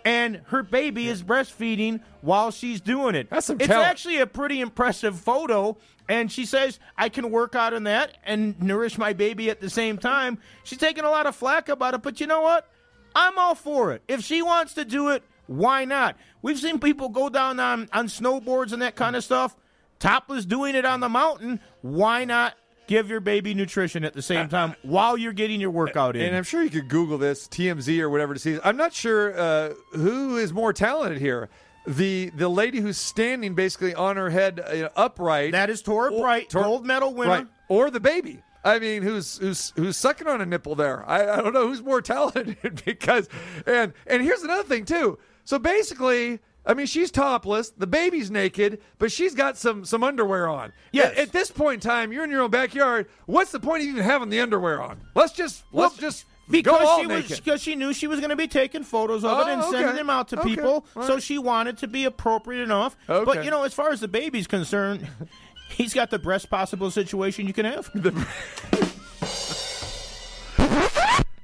and 0.04 0.42
her 0.46 0.62
baby 0.62 1.08
is 1.08 1.22
breastfeeding 1.22 2.00
while 2.20 2.50
she's 2.50 2.80
doing 2.80 3.14
it. 3.14 3.28
That's 3.30 3.46
some 3.46 3.56
it's 3.58 3.68
talent. 3.68 3.88
actually 3.88 4.18
a 4.18 4.26
pretty 4.26 4.60
impressive 4.60 5.18
photo. 5.18 5.76
And 6.08 6.30
she 6.30 6.44
says, 6.44 6.80
I 6.98 7.08
can 7.08 7.30
work 7.30 7.54
out 7.54 7.72
on 7.72 7.84
that 7.84 8.18
and 8.24 8.60
nourish 8.60 8.98
my 8.98 9.12
baby 9.12 9.50
at 9.50 9.60
the 9.60 9.70
same 9.70 9.96
time. 9.96 10.38
She's 10.64 10.78
taking 10.78 11.04
a 11.04 11.10
lot 11.10 11.26
of 11.26 11.36
flack 11.36 11.68
about 11.68 11.94
it, 11.94 12.02
but 12.02 12.20
you 12.20 12.26
know 12.26 12.40
what? 12.40 12.68
I'm 13.14 13.38
all 13.38 13.54
for 13.54 13.92
it. 13.92 14.02
If 14.08 14.22
she 14.22 14.42
wants 14.42 14.74
to 14.74 14.84
do 14.84 15.10
it, 15.10 15.22
why 15.46 15.84
not? 15.84 16.16
We've 16.42 16.58
seen 16.58 16.78
people 16.78 17.08
go 17.08 17.28
down 17.28 17.60
on, 17.60 17.88
on 17.92 18.06
snowboards 18.06 18.72
and 18.72 18.82
that 18.82 18.94
kind 18.96 19.16
of 19.16 19.24
stuff. 19.24 19.56
Topless 19.98 20.46
doing 20.46 20.74
it 20.74 20.84
on 20.84 21.00
the 21.00 21.08
mountain. 21.08 21.60
Why 21.82 22.24
not 22.24 22.54
give 22.90 23.08
your 23.08 23.20
baby 23.20 23.54
nutrition 23.54 24.04
at 24.04 24.14
the 24.14 24.20
same 24.20 24.48
time 24.48 24.74
while 24.82 25.16
you're 25.16 25.32
getting 25.32 25.60
your 25.60 25.70
workout 25.70 26.16
in? 26.16 26.22
And 26.22 26.36
I'm 26.36 26.42
sure 26.42 26.60
you 26.62 26.70
could 26.70 26.88
Google 26.88 27.16
this 27.18 27.46
TMZ 27.46 28.00
or 28.00 28.10
whatever 28.10 28.34
to 28.34 28.40
see. 28.40 28.58
I'm 28.64 28.76
not 28.76 28.92
sure 28.92 29.38
uh, 29.38 29.74
who 29.92 30.36
is 30.36 30.52
more 30.52 30.72
talented 30.72 31.20
here. 31.20 31.48
The 31.86 32.30
the 32.30 32.48
lady 32.48 32.80
who's 32.80 32.98
standing 32.98 33.54
basically 33.54 33.94
on 33.94 34.16
her 34.16 34.28
head 34.28 34.60
uh, 34.60 34.90
upright. 34.96 35.52
that 35.52 35.70
is 35.70 35.80
Torah 35.80 36.10
Bright, 36.10 36.50
Tor- 36.50 36.64
gold 36.64 36.84
medal 36.84 37.14
winner. 37.14 37.30
Right. 37.30 37.46
Or 37.68 37.90
the 37.90 38.00
baby. 38.00 38.42
I 38.64 38.78
mean, 38.80 39.02
who's 39.02 39.38
who's 39.38 39.72
who's 39.76 39.96
sucking 39.96 40.26
on 40.26 40.40
a 40.42 40.46
nipple 40.46 40.74
there? 40.74 41.08
I, 41.08 41.30
I 41.30 41.36
don't 41.36 41.54
know 41.54 41.68
who's 41.68 41.82
more 41.82 42.02
talented 42.02 42.82
because 42.84 43.28
and 43.66 43.94
and 44.06 44.22
here's 44.22 44.42
another 44.42 44.64
thing 44.64 44.84
too. 44.84 45.18
So 45.44 45.58
basically, 45.58 46.40
I 46.66 46.74
mean, 46.74 46.86
she's 46.86 47.10
topless, 47.10 47.70
the 47.70 47.86
baby's 47.86 48.30
naked, 48.30 48.80
but 48.98 49.10
she's 49.10 49.34
got 49.34 49.56
some 49.56 49.84
some 49.84 50.04
underwear 50.04 50.46
on. 50.48 50.72
Yes. 50.92 51.12
At, 51.12 51.18
at 51.18 51.32
this 51.32 51.50
point 51.50 51.82
in 51.82 51.88
time, 51.90 52.12
you're 52.12 52.24
in 52.24 52.30
your 52.30 52.42
own 52.42 52.50
backyard. 52.50 53.06
What's 53.26 53.50
the 53.50 53.60
point 53.60 53.82
of 53.82 53.88
even 53.88 54.04
having 54.04 54.28
the 54.28 54.40
underwear 54.40 54.80
on? 54.82 55.00
Let's 55.14 55.32
just 55.32 55.64
let's 55.72 55.94
Well, 55.94 56.10
just 56.10 56.26
because 56.50 56.78
go 56.80 56.86
all 56.86 57.00
she 57.00 57.06
was 57.06 57.22
naked. 57.30 57.44
because 57.44 57.62
she 57.62 57.76
knew 57.76 57.92
she 57.94 58.06
was 58.06 58.20
going 58.20 58.30
to 58.30 58.36
be 58.36 58.46
taking 58.48 58.82
photos 58.84 59.24
of 59.24 59.30
Oh, 59.32 59.40
it 59.40 59.48
and 59.52 59.64
sending 59.64 59.94
them 59.96 60.10
out 60.10 60.28
to 60.28 60.38
Okay. 60.40 60.50
people, 60.50 60.84
All 60.96 61.02
so 61.04 61.18
she 61.18 61.38
wanted 61.38 61.78
to 61.78 61.88
be 61.88 62.04
appropriate 62.04 62.62
enough. 62.62 62.94
Okay. 63.08 63.24
But 63.24 63.44
you 63.44 63.50
know, 63.50 63.62
as 63.62 63.72
far 63.72 63.90
as 63.90 64.00
the 64.00 64.08
baby's 64.08 64.46
concerned, 64.46 65.06
he's 65.70 65.94
got 65.94 66.10
the 66.10 66.18
best 66.18 66.50
possible 66.50 66.90
situation 66.90 67.46
you 67.46 67.54
can 67.54 67.64
have. 67.64 67.90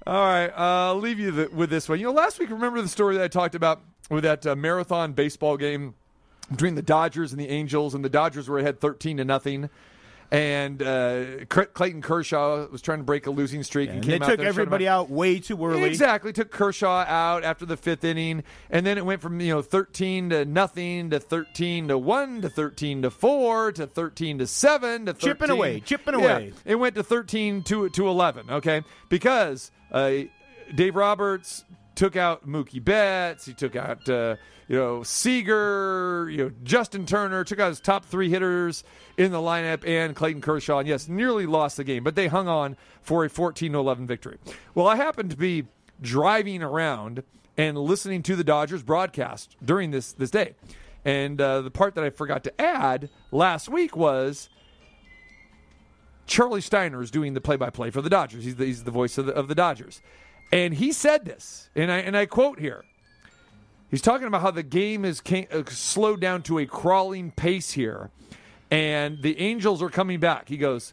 All 0.06 0.24
right, 0.24 0.50
uh, 0.50 0.54
I'll 0.90 0.98
leave 1.00 1.18
you 1.18 1.32
th- 1.32 1.50
with 1.50 1.68
this 1.68 1.88
one. 1.88 1.98
You 1.98 2.06
know, 2.06 2.12
last 2.12 2.38
week, 2.38 2.50
remember 2.50 2.80
the 2.80 2.86
story 2.88 3.16
that 3.16 3.24
I 3.24 3.28
talked 3.28 3.56
about 3.56 3.80
with 4.10 4.24
that 4.24 4.46
uh, 4.46 4.54
marathon 4.56 5.12
baseball 5.12 5.56
game 5.56 5.94
between 6.50 6.74
the 6.76 6.82
Dodgers 6.82 7.32
and 7.32 7.40
the 7.40 7.48
Angels, 7.48 7.94
and 7.94 8.04
the 8.04 8.08
Dodgers 8.08 8.48
were 8.48 8.58
ahead 8.58 8.80
thirteen 8.80 9.16
to 9.16 9.24
nothing, 9.24 9.68
and 10.30 10.80
uh, 10.82 11.44
Clayton 11.48 12.02
Kershaw 12.02 12.68
was 12.68 12.82
trying 12.82 12.98
to 12.98 13.04
break 13.04 13.26
a 13.26 13.30
losing 13.30 13.62
streak 13.64 13.88
and, 13.88 13.98
And 13.98 14.04
came 14.04 14.18
they 14.20 14.24
out 14.24 14.28
took 14.28 14.38
there 14.38 14.46
and 14.46 14.54
shut 14.54 14.62
him 14.62 14.66
everybody 14.68 14.86
out 14.88 15.10
way 15.10 15.40
too 15.40 15.64
early. 15.64 15.84
Exactly, 15.84 16.32
took 16.32 16.50
Kershaw 16.52 17.04
out 17.06 17.42
after 17.44 17.66
the 17.66 17.76
fifth 17.76 18.04
inning, 18.04 18.44
and 18.70 18.86
then 18.86 18.96
it 18.98 19.04
went 19.04 19.20
from 19.22 19.40
you 19.40 19.52
know 19.54 19.62
thirteen 19.62 20.30
to 20.30 20.44
nothing 20.44 21.10
to 21.10 21.18
thirteen 21.18 21.88
to 21.88 21.98
one 21.98 22.42
to 22.42 22.48
thirteen 22.48 23.02
to 23.02 23.10
four 23.10 23.72
to 23.72 23.86
thirteen 23.86 24.38
to 24.38 24.46
seven 24.46 25.06
to 25.06 25.14
13. 25.14 25.28
Chipping 25.30 25.50
away, 25.50 25.80
chipping 25.80 26.14
Yeah, 26.20 26.36
away. 26.36 26.52
it 26.64 26.76
went 26.76 26.94
to 26.94 27.02
thirteen 27.02 27.62
to 27.64 27.88
to 27.88 28.06
eleven. 28.08 28.50
Okay, 28.50 28.82
because 29.08 29.70
uh, 29.90 30.12
Dave 30.74 30.94
Roberts 30.96 31.64
took 31.96 32.14
out 32.14 32.46
Mookie 32.46 32.82
Betts. 32.82 33.46
He 33.46 33.54
took 33.54 33.74
out 33.74 34.08
uh, 34.08 34.36
you 34.68 34.76
know 34.76 35.02
Seager, 35.02 36.28
you 36.30 36.36
know 36.36 36.52
Justin 36.62 37.06
Turner. 37.06 37.42
Took 37.42 37.58
out 37.58 37.68
his 37.68 37.80
top 37.80 38.04
three 38.04 38.30
hitters 38.30 38.84
in 39.16 39.32
the 39.32 39.38
lineup 39.38 39.86
and 39.86 40.14
Clayton 40.14 40.42
Kershaw. 40.42 40.78
And 40.78 40.88
yes, 40.88 41.08
nearly 41.08 41.46
lost 41.46 41.76
the 41.78 41.84
game, 41.84 42.04
but 42.04 42.14
they 42.14 42.28
hung 42.28 42.46
on 42.46 42.76
for 43.02 43.24
a 43.24 43.28
14 43.28 43.74
11 43.74 44.06
victory. 44.06 44.38
Well, 44.74 44.86
I 44.86 44.96
happened 44.96 45.30
to 45.30 45.36
be 45.36 45.64
driving 46.00 46.62
around 46.62 47.24
and 47.56 47.76
listening 47.78 48.22
to 48.24 48.36
the 48.36 48.44
Dodgers 48.44 48.82
broadcast 48.82 49.56
during 49.64 49.90
this 49.90 50.12
this 50.12 50.30
day. 50.30 50.54
And 51.04 51.40
uh, 51.40 51.62
the 51.62 51.70
part 51.70 51.94
that 51.94 52.04
I 52.04 52.10
forgot 52.10 52.42
to 52.44 52.60
add 52.60 53.08
last 53.30 53.68
week 53.68 53.96
was 53.96 54.48
Charlie 56.26 56.60
Steiner 56.60 57.00
is 57.00 57.10
doing 57.10 57.34
the 57.34 57.40
play-by-play 57.40 57.90
for 57.90 58.02
the 58.02 58.10
Dodgers. 58.10 58.44
He's 58.44 58.56
the, 58.56 58.66
he's 58.66 58.82
the 58.82 58.90
voice 58.90 59.16
of 59.16 59.26
the, 59.26 59.32
of 59.32 59.46
the 59.46 59.54
Dodgers, 59.54 60.02
and 60.52 60.74
he 60.74 60.92
said 60.92 61.24
this, 61.24 61.68
and 61.74 61.90
I 61.90 61.98
and 61.98 62.16
I 62.16 62.26
quote 62.26 62.58
here. 62.58 62.84
He's 63.90 64.02
talking 64.02 64.26
about 64.26 64.42
how 64.42 64.50
the 64.50 64.62
game 64.64 65.04
is 65.04 65.20
ca- 65.20 65.46
uh, 65.52 65.62
slowed 65.68 66.20
down 66.20 66.42
to 66.44 66.58
a 66.58 66.66
crawling 66.66 67.30
pace 67.30 67.72
here, 67.72 68.10
and 68.70 69.22
the 69.22 69.38
Angels 69.38 69.80
are 69.82 69.90
coming 69.90 70.18
back. 70.18 70.48
He 70.48 70.56
goes, 70.56 70.92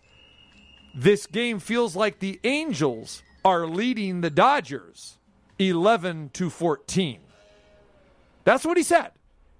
"This 0.95 1.25
game 1.25 1.59
feels 1.59 1.95
like 1.95 2.19
the 2.19 2.39
Angels 2.43 3.23
are 3.43 3.65
leading 3.65 4.21
the 4.21 4.29
Dodgers, 4.29 5.17
eleven 5.57 6.29
to 6.33 6.49
fourteen." 6.49 7.19
That's 8.43 8.65
what 8.65 8.77
he 8.77 8.83
said. 8.83 9.11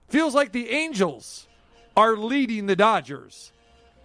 Feels 0.10 0.36
like 0.36 0.52
the 0.52 0.70
Angels 0.70 1.48
are 1.96 2.18
leading 2.18 2.66
the 2.66 2.76
Dodgers 2.76 3.52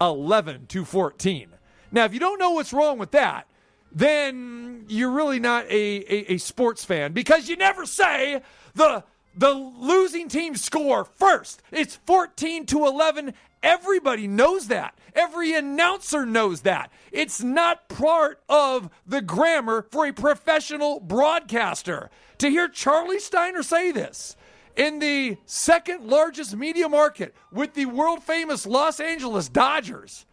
11 0.00 0.66
to 0.68 0.84
14. 0.84 1.48
Now, 1.90 2.04
if 2.04 2.14
you 2.14 2.20
don't 2.20 2.38
know 2.38 2.52
what's 2.52 2.72
wrong 2.72 2.98
with 2.98 3.10
that, 3.12 3.46
then 3.92 4.84
you're 4.88 5.10
really 5.10 5.40
not 5.40 5.64
a, 5.66 5.70
a, 5.70 6.34
a 6.34 6.38
sports 6.38 6.84
fan 6.84 7.12
because 7.12 7.48
you 7.48 7.56
never 7.56 7.86
say 7.86 8.42
the 8.74 9.04
the 9.36 9.50
losing 9.50 10.28
team 10.28 10.56
score 10.56 11.04
first. 11.04 11.62
It's 11.70 11.94
14 12.06 12.66
to 12.66 12.86
11. 12.86 13.34
Everybody 13.62 14.26
knows 14.26 14.66
that. 14.66 14.98
Every 15.14 15.52
announcer 15.54 16.26
knows 16.26 16.62
that. 16.62 16.90
It's 17.12 17.40
not 17.40 17.88
part 17.88 18.40
of 18.48 18.90
the 19.06 19.22
grammar 19.22 19.86
for 19.90 20.06
a 20.06 20.12
professional 20.12 20.98
broadcaster. 20.98 22.10
To 22.38 22.50
hear 22.50 22.68
Charlie 22.68 23.20
Steiner 23.20 23.62
say 23.62 23.92
this 23.92 24.36
in 24.76 25.00
the 25.00 25.36
second 25.44 26.08
largest 26.08 26.56
media 26.56 26.88
market 26.88 27.34
with 27.52 27.74
the 27.74 27.86
world 27.86 28.22
famous 28.22 28.66
Los 28.66 29.00
Angeles 29.00 29.48
Dodgers, 29.48 30.24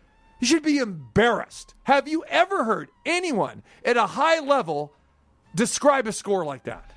you 0.45 0.49
should 0.57 0.63
be 0.63 0.77
embarrassed. 0.77 1.73
Have 1.85 2.07
you 2.07 2.23
ever 2.29 2.65
heard 2.65 2.89
anyone 3.03 3.63
at 3.83 3.97
a 3.97 4.05
high 4.05 4.39
level 4.39 4.93
describe 5.55 6.05
a 6.05 6.11
score 6.11 6.45
like 6.45 6.65
that? 6.65 6.91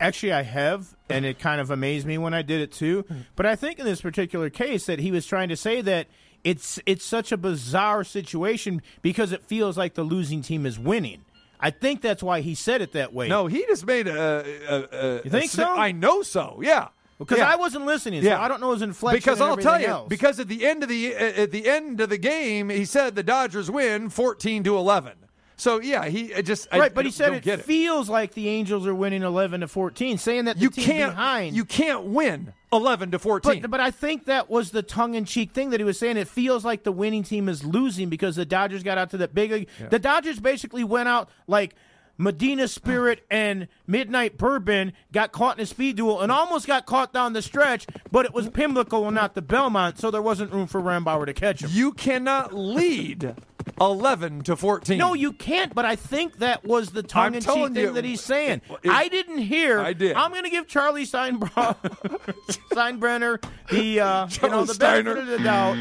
Actually, 0.00 0.32
I 0.32 0.40
have, 0.42 0.96
and 1.10 1.26
it 1.26 1.38
kind 1.38 1.60
of 1.60 1.70
amazed 1.70 2.06
me 2.06 2.16
when 2.16 2.32
I 2.32 2.40
did 2.40 2.62
it 2.62 2.72
too. 2.72 3.04
But 3.36 3.44
I 3.44 3.56
think 3.56 3.78
in 3.78 3.84
this 3.84 4.00
particular 4.00 4.48
case 4.48 4.86
that 4.86 5.00
he 5.00 5.10
was 5.10 5.26
trying 5.26 5.50
to 5.50 5.56
say 5.56 5.82
that 5.82 6.06
it's 6.44 6.80
it's 6.86 7.04
such 7.04 7.30
a 7.30 7.36
bizarre 7.36 8.04
situation 8.04 8.80
because 9.02 9.32
it 9.32 9.42
feels 9.42 9.76
like 9.76 9.92
the 9.92 10.02
losing 10.02 10.40
team 10.40 10.64
is 10.64 10.78
winning. 10.78 11.26
I 11.60 11.70
think 11.70 12.00
that's 12.00 12.22
why 12.22 12.40
he 12.40 12.54
said 12.54 12.80
it 12.80 12.92
that 12.92 13.12
way. 13.12 13.28
No, 13.28 13.48
he 13.48 13.66
just 13.66 13.84
made 13.84 14.08
a. 14.08 14.44
a, 14.66 14.76
a 14.76 15.14
You 15.24 15.30
think 15.30 15.44
a, 15.44 15.48
so? 15.48 15.76
I 15.76 15.92
know 15.92 16.22
so. 16.22 16.60
Yeah. 16.62 16.88
Because 17.24 17.38
Yeah. 17.38 17.50
I 17.52 17.56
wasn't 17.56 17.86
listening, 17.86 18.22
so 18.22 18.28
Yeah. 18.28 18.40
I 18.42 18.48
don't 18.48 18.60
know 18.60 18.72
his 18.72 18.82
inflection. 18.82 19.18
Because 19.18 19.40
I'll 19.40 19.56
tell 19.56 19.80
you, 19.80 19.86
else. 19.88 20.08
because 20.08 20.38
at 20.40 20.48
the 20.48 20.64
end 20.66 20.82
of 20.82 20.88
the 20.88 21.14
uh, 21.14 21.18
at 21.18 21.50
the 21.50 21.66
end 21.68 22.00
of 22.00 22.08
the 22.10 22.18
game, 22.18 22.68
he 22.70 22.84
said 22.84 23.14
the 23.14 23.22
Dodgers 23.22 23.70
win 23.70 24.10
fourteen 24.10 24.62
to 24.64 24.76
eleven. 24.76 25.12
So 25.56 25.80
yeah, 25.80 26.06
he 26.06 26.34
I 26.34 26.42
just 26.42 26.66
I 26.72 26.78
right, 26.80 26.92
but 26.94 27.04
he 27.04 27.12
said 27.12 27.32
it, 27.32 27.46
it. 27.46 27.60
feels 27.62 28.08
like 28.08 28.34
the 28.34 28.48
Angels 28.48 28.88
are 28.88 28.94
winning 28.94 29.22
eleven 29.22 29.60
to 29.60 29.68
fourteen, 29.68 30.18
saying 30.18 30.46
that 30.46 30.56
the 30.56 30.62
you 30.62 30.70
team 30.70 30.84
can't 30.84 31.12
behind. 31.12 31.54
you 31.56 31.64
can't 31.64 32.04
win 32.06 32.52
eleven 32.72 33.12
to 33.12 33.20
fourteen. 33.20 33.60
But, 33.62 33.70
but 33.70 33.78
I 33.80 33.92
think 33.92 34.24
that 34.24 34.50
was 34.50 34.72
the 34.72 34.82
tongue 34.82 35.14
in 35.14 35.24
cheek 35.24 35.52
thing 35.52 35.70
that 35.70 35.78
he 35.78 35.84
was 35.84 35.96
saying. 35.96 36.16
It 36.16 36.26
feels 36.26 36.64
like 36.64 36.82
the 36.82 36.90
winning 36.90 37.22
team 37.22 37.48
is 37.48 37.62
losing 37.64 38.08
because 38.08 38.34
the 38.34 38.44
Dodgers 38.44 38.82
got 38.82 38.98
out 38.98 39.10
to 39.10 39.16
that 39.18 39.32
big. 39.32 39.68
The 39.90 39.98
Dodgers 40.00 40.40
basically 40.40 40.82
went 40.82 41.08
out 41.08 41.28
like 41.46 41.76
Medina 42.16 42.68
Spirit 42.68 43.24
and 43.30 43.68
Midnight 43.86 44.38
Bourbon 44.38 44.92
got 45.12 45.32
caught 45.32 45.58
in 45.58 45.62
a 45.62 45.66
speed 45.66 45.96
duel 45.96 46.20
and 46.20 46.30
almost 46.30 46.66
got 46.66 46.86
caught 46.86 47.12
down 47.12 47.32
the 47.32 47.42
stretch, 47.42 47.86
but 48.10 48.24
it 48.24 48.32
was 48.32 48.48
Pimlico 48.50 49.04
and 49.06 49.14
not 49.14 49.34
the 49.34 49.42
Belmont, 49.42 49.98
so 49.98 50.10
there 50.10 50.22
wasn't 50.22 50.52
room 50.52 50.66
for 50.66 50.80
Rombauer 50.80 51.26
to 51.26 51.34
catch 51.34 51.62
him. 51.62 51.70
you 51.72 51.92
cannot 51.92 52.52
lead 52.52 53.34
eleven 53.80 54.42
to 54.44 54.56
fourteen. 54.56 54.98
No, 54.98 55.14
you 55.14 55.32
can't. 55.32 55.74
But 55.74 55.84
I 55.84 55.96
think 55.96 56.38
that 56.38 56.64
was 56.64 56.90
the 56.90 57.02
tongue 57.02 57.34
in 57.34 57.42
cheek 57.42 57.52
thing 57.72 57.76
you, 57.76 57.92
that 57.92 58.04
he's 58.04 58.20
saying. 58.20 58.62
it- 58.82 58.90
I 58.90 59.08
didn't 59.08 59.38
hear. 59.38 59.80
I 59.80 59.92
did. 59.92 60.16
I'm 60.16 60.30
going 60.30 60.44
to 60.44 60.50
give 60.50 60.66
Charlie 60.66 61.04
Steinbro- 61.06 61.76
Steinbrenner 62.72 63.42
the 63.70 64.00
uh, 64.00 64.28
you 64.42 64.48
know 64.48 64.64
the 64.64 64.74
Steiner. 64.74 65.14
benefit 65.14 65.32
of 65.32 65.38
the 65.38 65.44
doubt. 65.44 65.76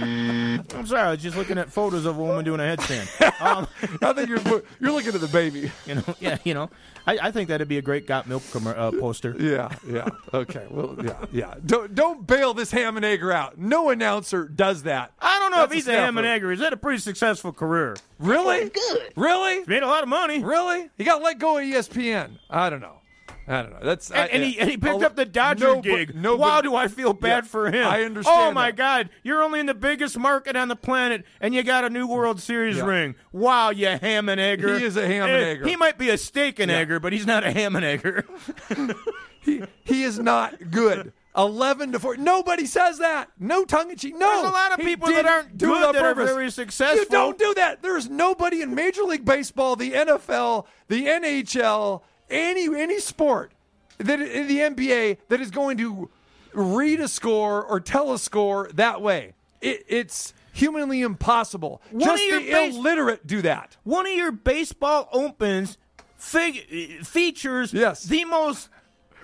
I'm 0.76 0.88
sorry, 0.88 1.02
I 1.02 1.12
was 1.12 1.22
just 1.22 1.38
looking 1.38 1.58
at 1.58 1.72
photos 1.72 2.06
of 2.06 2.18
a 2.18 2.24
woman 2.24 2.46
doing 2.46 2.60
a 2.60 2.64
headstand. 2.64 3.10
Um, 3.44 3.68
I 4.02 4.14
think 4.14 4.30
you're 4.30 4.40
you're 4.80 4.92
looking 4.94 5.14
at 5.14 5.20
the 5.20 5.28
baby. 5.28 5.70
you 5.86 5.96
know, 5.96 6.04
yeah, 6.22 6.38
you 6.46 6.54
know, 6.54 6.70
I, 7.06 7.18
I 7.24 7.32
think 7.32 7.50
that'd 7.50 7.68
be 7.68 7.78
a 7.78 7.82
great 7.82 8.08
got 8.08 8.26
milk 8.28 8.42
commer- 8.44 8.78
uh, 8.78 8.92
poster. 8.92 9.36
Yeah, 9.38 9.70
yeah. 9.86 10.08
Okay. 10.34 10.66
Well, 10.70 10.96
yeah, 11.04 11.26
yeah. 11.32 11.56
Don't 11.66 11.94
don't 11.94 12.26
bail 12.26 12.54
this 12.54 12.72
ham 12.72 12.96
and 12.96 13.04
egger 13.06 13.34
out. 13.34 13.58
No 13.58 13.90
announcer 13.90 14.48
does 14.48 14.84
that. 14.84 15.12
I 15.20 15.40
don't 15.40 15.52
know 15.52 15.58
That's 15.58 15.72
if 15.72 15.76
he's 15.76 15.88
a 15.90 15.94
a 15.94 15.96
ham 15.98 16.18
and 16.18 16.26
egger. 16.26 16.52
He's 16.52 16.62
had 16.62 16.72
a 16.72 16.78
pretty 16.78 17.00
successful 17.00 17.52
career. 17.52 17.83
Really? 18.20 18.70
Good. 18.70 19.14
Really? 19.16 19.64
Made 19.66 19.84
a 19.84 19.88
lot 19.88 20.04
of 20.04 20.10
money. 20.10 20.44
Really? 20.44 20.90
He 20.98 21.04
got 21.04 21.22
let 21.22 21.40
go 21.40 21.58
of 21.58 21.64
ESPN. 21.64 22.38
I 22.50 22.70
don't 22.70 22.82
know. 22.82 22.98
I 23.46 23.62
don't 23.62 23.74
know. 23.74 23.80
That's 23.84 24.10
And, 24.10 24.20
I- 24.22 24.26
and 24.28 24.42
he 24.44 24.58
and 24.58 24.70
he 24.70 24.78
picked 24.78 25.02
a- 25.02 25.06
up 25.06 25.18
the 25.18 25.26
Dodger 25.26 25.66
no, 25.76 25.82
gig. 25.82 26.16
no, 26.16 26.38
wow, 26.38 26.60
but- 26.60 26.62
do 26.62 26.76
I 26.76 26.88
feel 26.88 27.12
bad 27.12 27.44
Yeah, 27.44 27.50
for 27.50 27.68
him? 27.70 27.86
I 27.86 28.04
understand 28.04 28.40
Oh 28.50 28.52
my 28.54 28.72
that. 28.72 28.78
God, 28.78 29.10
you're 29.22 29.44
only 29.44 29.60
in 29.60 29.66
the 29.66 29.74
biggest 29.74 30.18
market 30.18 30.56
on 30.56 30.70
the 30.70 30.78
planet, 30.78 31.26
and 31.42 31.54
you 31.54 31.62
got 31.62 31.84
a 31.84 31.90
new 31.90 32.08
World 32.08 32.40
Series 32.40 32.78
Yeah. 32.78 32.86
ring. 32.86 33.16
Wow, 33.34 33.72
you 33.72 33.88
ham 33.88 34.30
and 34.30 34.40
egger. 34.40 34.80
He 34.80 34.86
is 34.86 34.96
a 34.96 35.06
ham 35.06 35.24
and 35.28 35.44
Eh, 35.44 35.50
egger. 35.50 35.68
He 35.68 35.76
might 35.76 35.98
be 35.98 36.10
a 36.10 36.18
steak 36.18 36.58
and 36.60 36.72
Yeah. 36.72 36.78
egger, 36.78 37.02
but 37.02 37.12
he's 37.12 37.26
not 37.26 37.44
a 37.44 37.52
ham 37.52 37.76
and 37.76 37.84
egger. 37.84 38.26
He 39.42 39.62
he 39.84 40.04
is 40.04 40.20
not 40.20 40.72
good. 40.72 41.12
Eleven 41.36 41.92
to 41.94 42.00
four. 42.00 42.16
Nobody 42.18 42.66
says 42.68 43.00
that. 43.00 43.30
No 43.40 43.66
tongue 43.66 43.90
in 43.90 43.98
cheek. 43.98 44.16
No. 44.16 44.28
There's 44.30 44.50
a 44.50 44.52
lot 44.52 44.72
of 44.74 44.80
people 44.80 45.08
that 45.08 45.26
aren't 45.26 45.58
do 45.58 45.68
good 45.68 45.96
that 45.96 46.04
are 46.04 46.14
very 46.14 46.52
successful. 46.52 47.00
You 47.00 47.06
don't 47.10 47.40
do 47.40 47.54
that. 47.56 47.82
There's 47.82 48.08
nobody 48.10 48.62
in 48.62 48.76
Major 48.76 49.02
League 49.04 49.26
Baseball, 49.26 49.76
the 49.76 49.92
NFL, 49.94 50.68
the 50.90 51.06
NHL, 51.08 52.02
any 52.30 52.66
any 52.80 53.00
sport 53.00 53.52
that 53.98 54.22
in 54.22 54.48
the 54.48 54.60
NBA 54.60 55.18
that 55.30 55.42
is 55.42 55.50
going 55.50 55.78
to 55.78 56.10
read 56.54 57.00
a 57.00 57.08
score 57.08 57.64
or 57.64 57.80
tell 57.80 58.14
a 58.14 58.20
score 58.20 58.70
that 58.76 59.02
way. 59.02 59.34
It, 59.60 59.86
it's 59.88 60.34
humanly 60.52 61.02
impossible. 61.02 61.82
One 61.90 62.02
Just 62.10 62.22
the 62.30 62.52
base- 62.52 62.76
illiterate 62.76 63.26
do 63.26 63.42
that. 63.42 63.76
One 63.84 64.06
of 64.06 64.14
your 64.14 64.32
baseball 64.32 65.10
opens 65.12 65.80
fig- 66.16 67.04
features 67.06 67.74
Yes. 67.74 68.04
the 68.04 68.24
most 68.26 68.70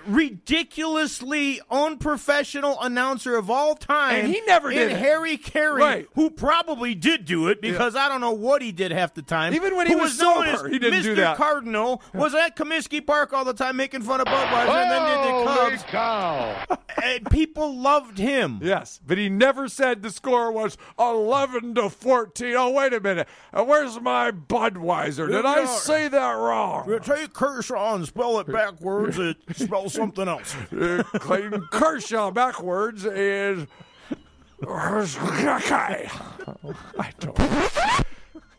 ridiculously 0.07 1.62
unprofessional 1.69 2.77
announcer 2.81 3.35
of 3.35 3.49
all 3.49 3.75
time. 3.75 4.25
And 4.25 4.33
he 4.33 4.41
never 4.47 4.69
did 4.71 4.91
it. 4.91 4.97
Harry 4.97 5.38
Caray, 5.38 5.79
Right. 5.79 6.07
who 6.15 6.29
probably 6.29 6.95
did 6.95 7.25
do 7.25 7.47
it 7.47 7.62
because 7.62 7.95
I 7.95 8.07
don't 8.09 8.21
know 8.21 8.31
what 8.31 8.62
he 8.62 8.71
did 8.71 8.91
half 8.91 9.13
the 9.13 9.21
time. 9.21 9.53
Even 9.53 9.75
when 9.75 9.88
he 9.88 9.95
was 9.95 10.19
known 10.19 10.45
sober, 10.45 10.67
as 10.67 10.71
he 10.71 10.79
didn't 10.79 10.99
Mr. 10.99 11.03
do 11.03 11.15
that. 11.15 11.38
Cardinal 11.38 12.01
was 12.13 12.33
at 12.35 12.55
Comiskey 12.55 13.05
Park 13.05 13.33
all 13.33 13.45
the 13.45 13.53
time 13.53 13.75
making 13.77 14.01
fun 14.01 14.21
of 14.21 14.27
Budweiser 14.27 14.69
and 14.69 14.91
then 14.91 15.03
did 15.03 15.47
the 15.47 15.53
Cubs. 15.53 15.83
cow. 15.83 16.65
And 17.01 17.29
people 17.31 17.77
loved 17.77 18.17
him. 18.17 18.59
Yes, 18.62 18.99
but 19.07 19.17
he 19.17 19.29
never 19.29 19.69
said 19.69 20.01
the 20.01 20.09
score 20.09 20.51
was 20.51 20.75
11 20.99 21.75
to 21.75 21.89
14. 21.89 22.55
Oh, 22.57 22.71
wait 22.71 22.91
a 22.91 22.99
minute. 22.99 23.25
Uh, 23.53 23.63
Where's 23.63 24.01
my 24.01 24.31
Budweiser? 24.31 25.29
Did 25.31 25.45
I 25.45 25.63
say 25.65 26.09
that 26.09 26.31
wrong? 26.33 26.99
Take 27.03 27.31
Kershaw 27.31 27.95
and 27.95 28.05
spell 28.05 28.38
it 28.39 28.47
backwards. 28.51 29.17
It 29.17 29.38
spells 29.55 29.88
something 29.89 30.28
else. 30.28 30.56
Uh, 30.71 31.04
Clayton 31.15 31.67
Kershaw 31.71 32.32
backwards 32.32 33.06
is. 33.06 33.67
I 36.99 37.12
don't. 37.19 37.39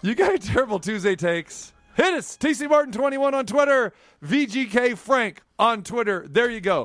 You 0.02 0.14
got 0.14 0.40
terrible 0.40 0.80
Tuesday 0.80 1.14
takes. 1.14 1.74
Hit 1.94 2.14
us. 2.14 2.38
TC 2.38 2.70
Martin 2.70 2.90
21 2.90 3.34
on 3.34 3.44
Twitter. 3.44 3.92
VGK 4.24 4.96
Frank 4.96 5.42
on 5.58 5.82
Twitter. 5.82 6.26
There 6.26 6.48
you 6.48 6.62
go. 6.62 6.78